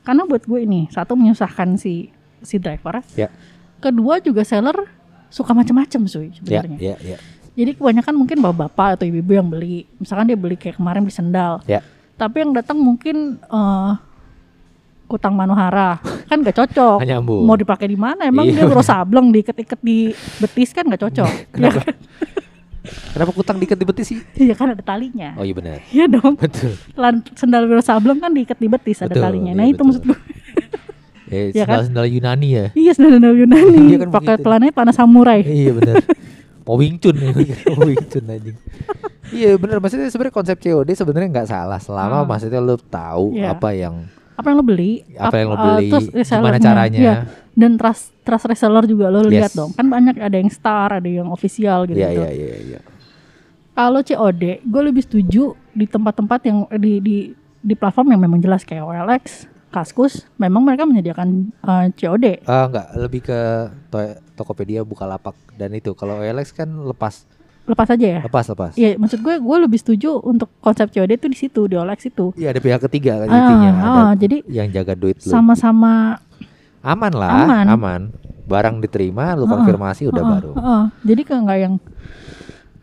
Karena 0.00 0.22
buat 0.22 0.38
gue 0.40 0.60
ini 0.60 0.86
satu 0.86 1.12
menyusahkan 1.12 1.74
si 1.74 2.06
si 2.38 2.56
driver. 2.56 3.02
ya, 3.12 3.26
Kedua 3.78 4.18
juga 4.18 4.42
seller 4.42 4.74
suka 5.28 5.52
macam-macam 5.52 6.00
cuy 6.02 6.26
ya, 6.26 6.32
sebenarnya. 6.34 6.78
ya, 6.78 6.96
ya, 6.98 7.18
Jadi 7.52 7.70
kebanyakan 7.74 8.14
mungkin 8.14 8.38
bapak-bapak 8.38 8.88
atau 8.96 9.04
ibu-ibu 9.04 9.32
yang 9.32 9.46
beli. 9.46 9.84
Misalkan 9.96 10.26
dia 10.26 10.36
beli 10.36 10.54
kayak 10.54 10.76
kemarin 10.76 11.00
beli 11.00 11.12
sendal. 11.12 11.60
ya. 11.64 11.80
Tapi 12.14 12.36
yang 12.40 12.52
datang 12.52 12.76
mungkin 12.76 13.36
eh 13.38 13.92
kutang 15.06 15.32
Manohara. 15.32 16.00
Kan 16.26 16.42
gak 16.42 16.56
cocok. 16.56 16.98
Mau 17.46 17.54
dipakai 17.54 17.86
di 17.86 17.94
mana? 17.94 18.24
Emang 18.24 18.44
Iya, 18.44 18.58
dia 18.58 18.66
baru 18.66 18.82
sableng 18.82 19.30
diikat-ikat 19.30 19.78
di 19.78 20.10
betis 20.36 20.70
kan 20.70 20.84
gak 20.84 21.00
cocok. 21.00 21.30
Iya 21.30 21.46
Kenapa? 21.54 21.80
kan? 21.82 21.94
Kenapa 22.86 23.30
kutang 23.32 23.56
diikat 23.56 23.76
di 23.76 23.86
betis 23.86 24.06
sih? 24.06 24.18
Iya 24.36 24.54
kan 24.54 24.70
ada 24.70 24.78
talinya. 24.78 25.34
Oh 25.34 25.42
iya 25.42 25.52
benar. 25.52 25.82
Iya 25.90 26.06
dong. 26.08 26.34
Betul. 26.36 26.74
Lan- 26.94 27.26
Sendal 27.32 27.66
Wiro 27.66 27.80
Sableng 27.80 28.18
kan 28.18 28.30
diikat 28.30 28.56
di 28.56 28.68
betis 28.68 29.00
ada 29.00 29.10
Betul, 29.10 29.22
talinya. 29.22 29.52
iya, 29.52 29.58
Nah 29.58 29.66
itu 29.66 29.74
betul. 29.76 29.86
maksud 29.86 30.02
gue. 30.04 30.18
Eh, 31.26 31.50
Iya 31.50 31.64
kan? 31.64 31.82
sendal-sendal 31.82 32.06
Yunani 32.06 32.48
ya. 32.48 32.66
Iya 32.72 32.92
sendal 32.92 33.34
Yunani. 33.34 33.78
Iya 33.84 33.96
kan 33.98 34.08
Pakai 34.12 34.34
celananya 34.38 34.74
tanah 34.74 34.94
samurai. 34.94 35.40
iya 35.42 35.72
benar. 35.72 36.02
Mau 36.62 36.74
Wing 36.76 36.98
Chun 36.98 37.14
ya, 37.22 37.30
mau 37.72 37.82
Wing 37.84 38.04
Chun 38.06 38.24
anjing. 38.26 38.56
Iya 39.28 39.54
benar 39.54 39.78
maksudnya 39.78 40.06
sebenarnya 40.06 40.34
konsep 40.34 40.56
COD 40.56 40.90
sebenarnya 40.92 41.28
nggak 41.32 41.48
salah 41.48 41.78
selama 41.78 42.22
Hmm. 42.22 42.28
maksudnya 42.28 42.58
lu 42.58 42.74
tahu 42.76 43.34
Iya. 43.34 43.52
apa 43.52 43.70
yang 43.70 44.06
Apa 44.34 44.52
yang 44.52 44.56
lo 44.56 44.64
beli? 44.64 45.00
Apa 45.16 45.36
yang 45.36 45.48
lo 45.48 45.56
eh, 45.56 45.62
beli, 45.64 45.88
terus 45.88 46.06
gimana 46.28 46.58
caranya. 46.60 46.98
Iya. 47.00 47.14
Dan 47.50 47.74
trust 47.74 48.12
trust 48.20 48.44
reseller 48.44 48.84
juga 48.84 49.08
lo 49.08 49.24
lihat 49.24 49.48
Yes. 49.48 49.56
dong. 49.56 49.72
Kan 49.72 49.88
banyak 49.88 50.14
ada 50.14 50.36
yang 50.36 50.46
star, 50.46 50.92
ada 50.92 51.08
yang 51.08 51.26
official 51.28 51.86
gitu. 51.86 51.96
Iya 51.96 52.12
iya 52.12 52.28
iya 52.30 52.56
iya. 52.60 52.80
Kalau 53.72 54.00
COD, 54.00 54.60
gue 54.62 54.82
lebih 54.82 55.00
setuju 55.00 55.42
di 55.70 55.84
tempat-tempat 55.84 56.40
yang 56.44 56.58
di 56.74 56.92
di 56.98 57.16
di 57.58 57.74
platform 57.74 58.08
yang 58.10 58.20
memang 58.22 58.38
jelas 58.38 58.60
kayak 58.60 58.82
OLX, 58.82 59.48
Kaskus, 59.76 60.24
memang 60.34 60.62
mereka 60.62 60.82
menyediakan 60.82 61.28
eh, 61.52 61.86
COD. 61.92 62.40
Ah 62.44 62.64
enggak, 62.64 62.86
lebih 62.96 63.20
ke 63.22 63.38
to- 63.86 64.16
Tokopedia, 64.34 64.80
Bukalapak 64.82 65.36
dan 65.52 65.68
itu. 65.70 65.92
Kalau 65.92 66.16
OLX 66.16 66.50
kan 66.50 66.64
lepas, 66.82 67.28
Lepas 67.66 67.90
aja 67.90 68.06
ya. 68.08 68.20
lepas 68.22 68.46
lepas. 68.46 68.72
Iya, 68.74 68.94
maksud 68.94 69.20
gue 69.20 69.36
gue 69.36 69.56
lebih 69.58 69.76
setuju 69.76 70.22
untuk 70.22 70.48
konsep 70.60 70.86
COD 70.88 71.12
itu 71.14 71.26
di 71.26 71.34
situ, 71.36 71.60
di 71.66 71.74
OLX 71.74 72.08
itu. 72.08 72.30
Iya 72.32 72.50
ada 72.50 72.60
pihak 72.62 72.80
ketiga 72.80 73.20
kan 73.20 73.26
Ah, 73.26 73.36
intinya. 73.36 73.70
Ada 73.74 74.02
jadi 74.16 74.36
yang 74.46 74.68
jaga 74.70 74.94
duit 74.94 75.18
lu. 75.18 75.28
sama-sama 75.28 76.22
Aman 76.80 77.12
lah, 77.12 77.42
Aman. 77.42 77.66
aman. 77.68 78.00
Barang 78.46 78.78
diterima, 78.78 79.34
lu 79.34 79.42
konfirmasi 79.44 80.06
udah 80.06 80.22
ah, 80.22 80.30
baru. 80.30 80.52
ah. 80.54 80.84
Jadi 81.02 81.22
kan 81.22 81.42
nggak 81.42 81.58
yang 81.58 81.74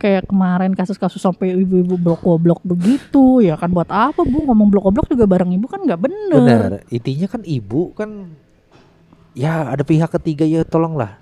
kayak 0.04 0.28
kemarin 0.28 0.76
kasus-kasus 0.76 1.16
sampai 1.16 1.56
ibu-ibu 1.56 1.96
blok-blok 1.96 2.60
begitu 2.60 3.40
ya 3.40 3.56
kan 3.56 3.72
buat 3.72 3.88
apa 3.88 4.20
bu 4.20 4.44
ngomong 4.44 4.68
blok-blok 4.68 5.08
juga 5.08 5.24
barang 5.24 5.48
ibu 5.48 5.64
kan 5.64 5.80
nggak 5.80 5.96
bener. 5.96 6.36
Benar. 6.36 6.72
Intinya 6.92 7.24
kan 7.24 7.40
ibu 7.40 7.96
kan 7.96 8.28
ya 9.32 9.72
ada 9.72 9.80
pihak 9.80 10.12
ketiga 10.20 10.44
ya 10.44 10.60
tolonglah. 10.60 11.16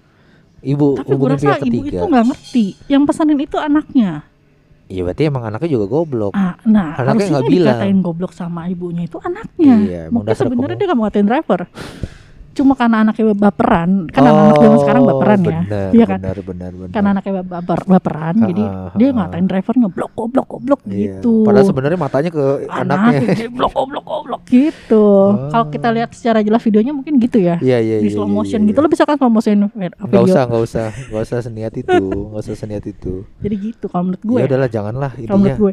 Ibu 0.58 0.98
Tapi 0.98 1.14
gue 1.14 1.28
rasa 1.30 1.42
pihak 1.46 1.60
ibu 1.62 1.78
ketiga. 1.78 1.94
itu 1.94 2.04
nggak 2.10 2.26
ngerti. 2.26 2.64
Yang 2.90 3.02
pesanin 3.06 3.38
itu 3.38 3.56
anaknya. 3.56 4.10
Iya 4.86 5.00
berarti 5.06 5.22
emang 5.24 5.44
anaknya 5.46 5.70
juga 5.72 5.86
goblok. 5.88 6.32
Ah, 6.34 6.58
nah 6.66 6.92
Anaknya 6.92 7.06
harusnya 7.06 7.30
nggak 7.32 7.48
bilang. 7.48 7.78
dikatain 7.78 7.98
goblok 8.02 8.32
sama 8.34 8.66
ibunya 8.66 9.06
itu 9.06 9.16
anaknya. 9.16 9.74
Iya, 9.78 10.02
Mungkin 10.10 10.34
sebenarnya 10.34 10.74
dia 10.74 10.86
nggak 10.90 10.98
mau 10.98 11.06
ngatain 11.06 11.28
driver. 11.30 11.60
Cuma 12.52 12.76
karena 12.76 13.00
anaknya 13.00 13.32
baperan, 13.32 14.12
kan 14.12 14.20
anak-anak 14.28 14.56
zaman 14.60 14.78
sekarang 14.84 15.02
baperan 15.08 15.38
ya, 15.40 15.48
Oh, 15.48 15.64
benar, 15.64 15.90
iya 15.96 16.04
kan? 16.04 16.18
Benar, 16.20 16.38
benar, 16.44 16.70
benar. 16.76 16.92
Karena 16.92 17.08
anaknya 17.16 17.32
baper, 17.40 17.78
baperan, 17.88 18.34
Ah, 18.36 18.46
jadi 18.52 18.64
ah, 18.68 18.92
dia 18.92 19.08
ngatain 19.08 19.46
drivernya 19.48 19.88
blok 19.88 20.12
goblok 20.12 20.46
goblok 20.52 20.80
Iya. 20.84 20.96
gitu. 21.16 21.34
Padahal 21.48 21.64
sebenarnya 21.64 21.98
matanya 21.98 22.30
ke 22.30 22.44
anaknya. 22.68 23.18
Anaknya 23.24 23.48
blok 23.56 23.72
goblok 23.72 24.04
goblok 24.04 24.42
gitu. 24.52 25.06
Oh. 25.32 25.48
Kalau 25.48 25.66
kita 25.72 25.88
lihat 25.96 26.10
secara 26.12 26.38
jelas 26.44 26.60
videonya 26.60 26.92
mungkin 26.92 27.16
gitu 27.16 27.38
ya. 27.40 27.56
Iya 27.64 27.78
iya 27.80 27.96
di 28.04 28.12
iya, 28.12 28.16
slow 28.20 28.28
iya, 28.28 28.36
motion 28.36 28.60
iya, 28.60 28.68
gitu 28.68 28.78
lo 28.84 28.88
bisa 28.92 29.04
kan 29.08 29.16
slow 29.16 29.32
motion 29.32 29.56
video. 29.72 29.96
Nggak 29.96 30.22
usah, 30.28 30.42
nggak 30.44 30.62
usah, 30.68 30.86
nggak 31.08 31.22
usah 31.24 31.38
seniat 31.40 31.72
itu, 31.80 32.04
nggak 32.30 32.42
usah 32.44 32.54
seniat 32.56 32.84
itu. 32.84 33.14
Jadi 33.40 33.54
gitu 33.72 33.84
kalau 33.88 34.12
menurut 34.12 34.22
gue. 34.22 34.38
Ya 34.38 34.44
udahlah, 34.44 34.68
janganlah 34.68 35.10
kalau 35.16 35.24
intinya. 35.24 35.40
menurut 35.40 35.60
gue. 35.60 35.72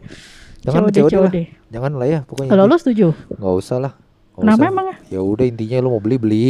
Jangan 0.59 0.81
COD, 0.91 0.97
COD, 0.99 1.11
lah. 1.15 1.31
COD. 1.31 1.37
Jangan 1.71 1.91
lah 1.95 2.07
ya, 2.07 2.19
pokoknya. 2.27 2.49
Kalau 2.51 2.63
lo 2.67 2.75
setuju? 2.75 3.07
nggak 3.35 3.53
usah 3.59 3.77
lah. 3.79 3.93
Nggak 4.39 4.47
Kenapa 4.49 4.61
usah. 4.61 4.71
emang 4.71 4.85
ya? 4.85 4.95
Ya 5.09 5.21
udah 5.21 5.45
intinya 5.45 5.77
lu 5.79 5.89
mau 5.89 5.99
beli 5.99 6.15
beli, 6.15 6.49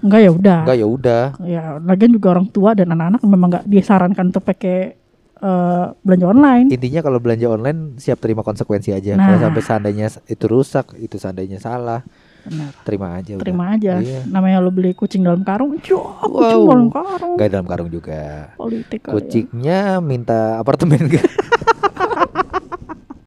Enggak 0.00 0.20
ya 0.20 0.30
udah. 0.30 0.58
enggak 0.62 0.76
ya 0.76 0.86
udah. 0.86 1.22
Ya, 1.42 1.62
lagian 1.78 2.10
juga 2.10 2.28
orang 2.30 2.46
tua 2.46 2.70
dan 2.72 2.88
anak-anak 2.88 3.20
memang 3.22 3.48
nggak 3.50 3.66
disarankan 3.66 4.24
untuk 4.28 4.40
pakai 4.42 4.96
eh, 5.36 5.84
belanja 5.98 6.26
online. 6.26 6.66
Intinya 6.68 7.00
kalau 7.00 7.16
belanja 7.16 7.46
online 7.46 7.96
siap 7.96 8.16
terima 8.18 8.40
konsekuensi 8.40 8.90
aja. 8.90 9.12
Nah. 9.14 9.24
Kalau 9.26 9.38
sampai 9.42 9.62
seandainya 9.62 10.06
itu 10.24 10.44
rusak, 10.44 10.96
itu 10.96 11.16
seandainya 11.16 11.56
salah, 11.56 12.04
Benar. 12.42 12.72
terima 12.82 13.12
aja. 13.14 13.32
udah. 13.34 13.40
Terima 13.40 13.64
aja. 13.72 13.92
Iya. 13.98 14.20
Namanya 14.26 14.60
lo 14.60 14.68
beli 14.68 14.92
kucing 14.92 15.20
dalam 15.20 15.40
karung, 15.40 15.76
kucing 15.76 15.96
Wow. 15.96 16.64
dalam 16.66 16.88
karung. 16.88 17.34
Nggak 17.36 17.48
dalam 17.50 17.66
karung 17.66 17.88
juga. 17.88 18.52
Politik 18.54 19.00
ya. 19.00 19.10
Kucingnya 19.10 19.78
minta 19.98 20.56
apartemen 20.56 21.08
gak? 21.08 21.24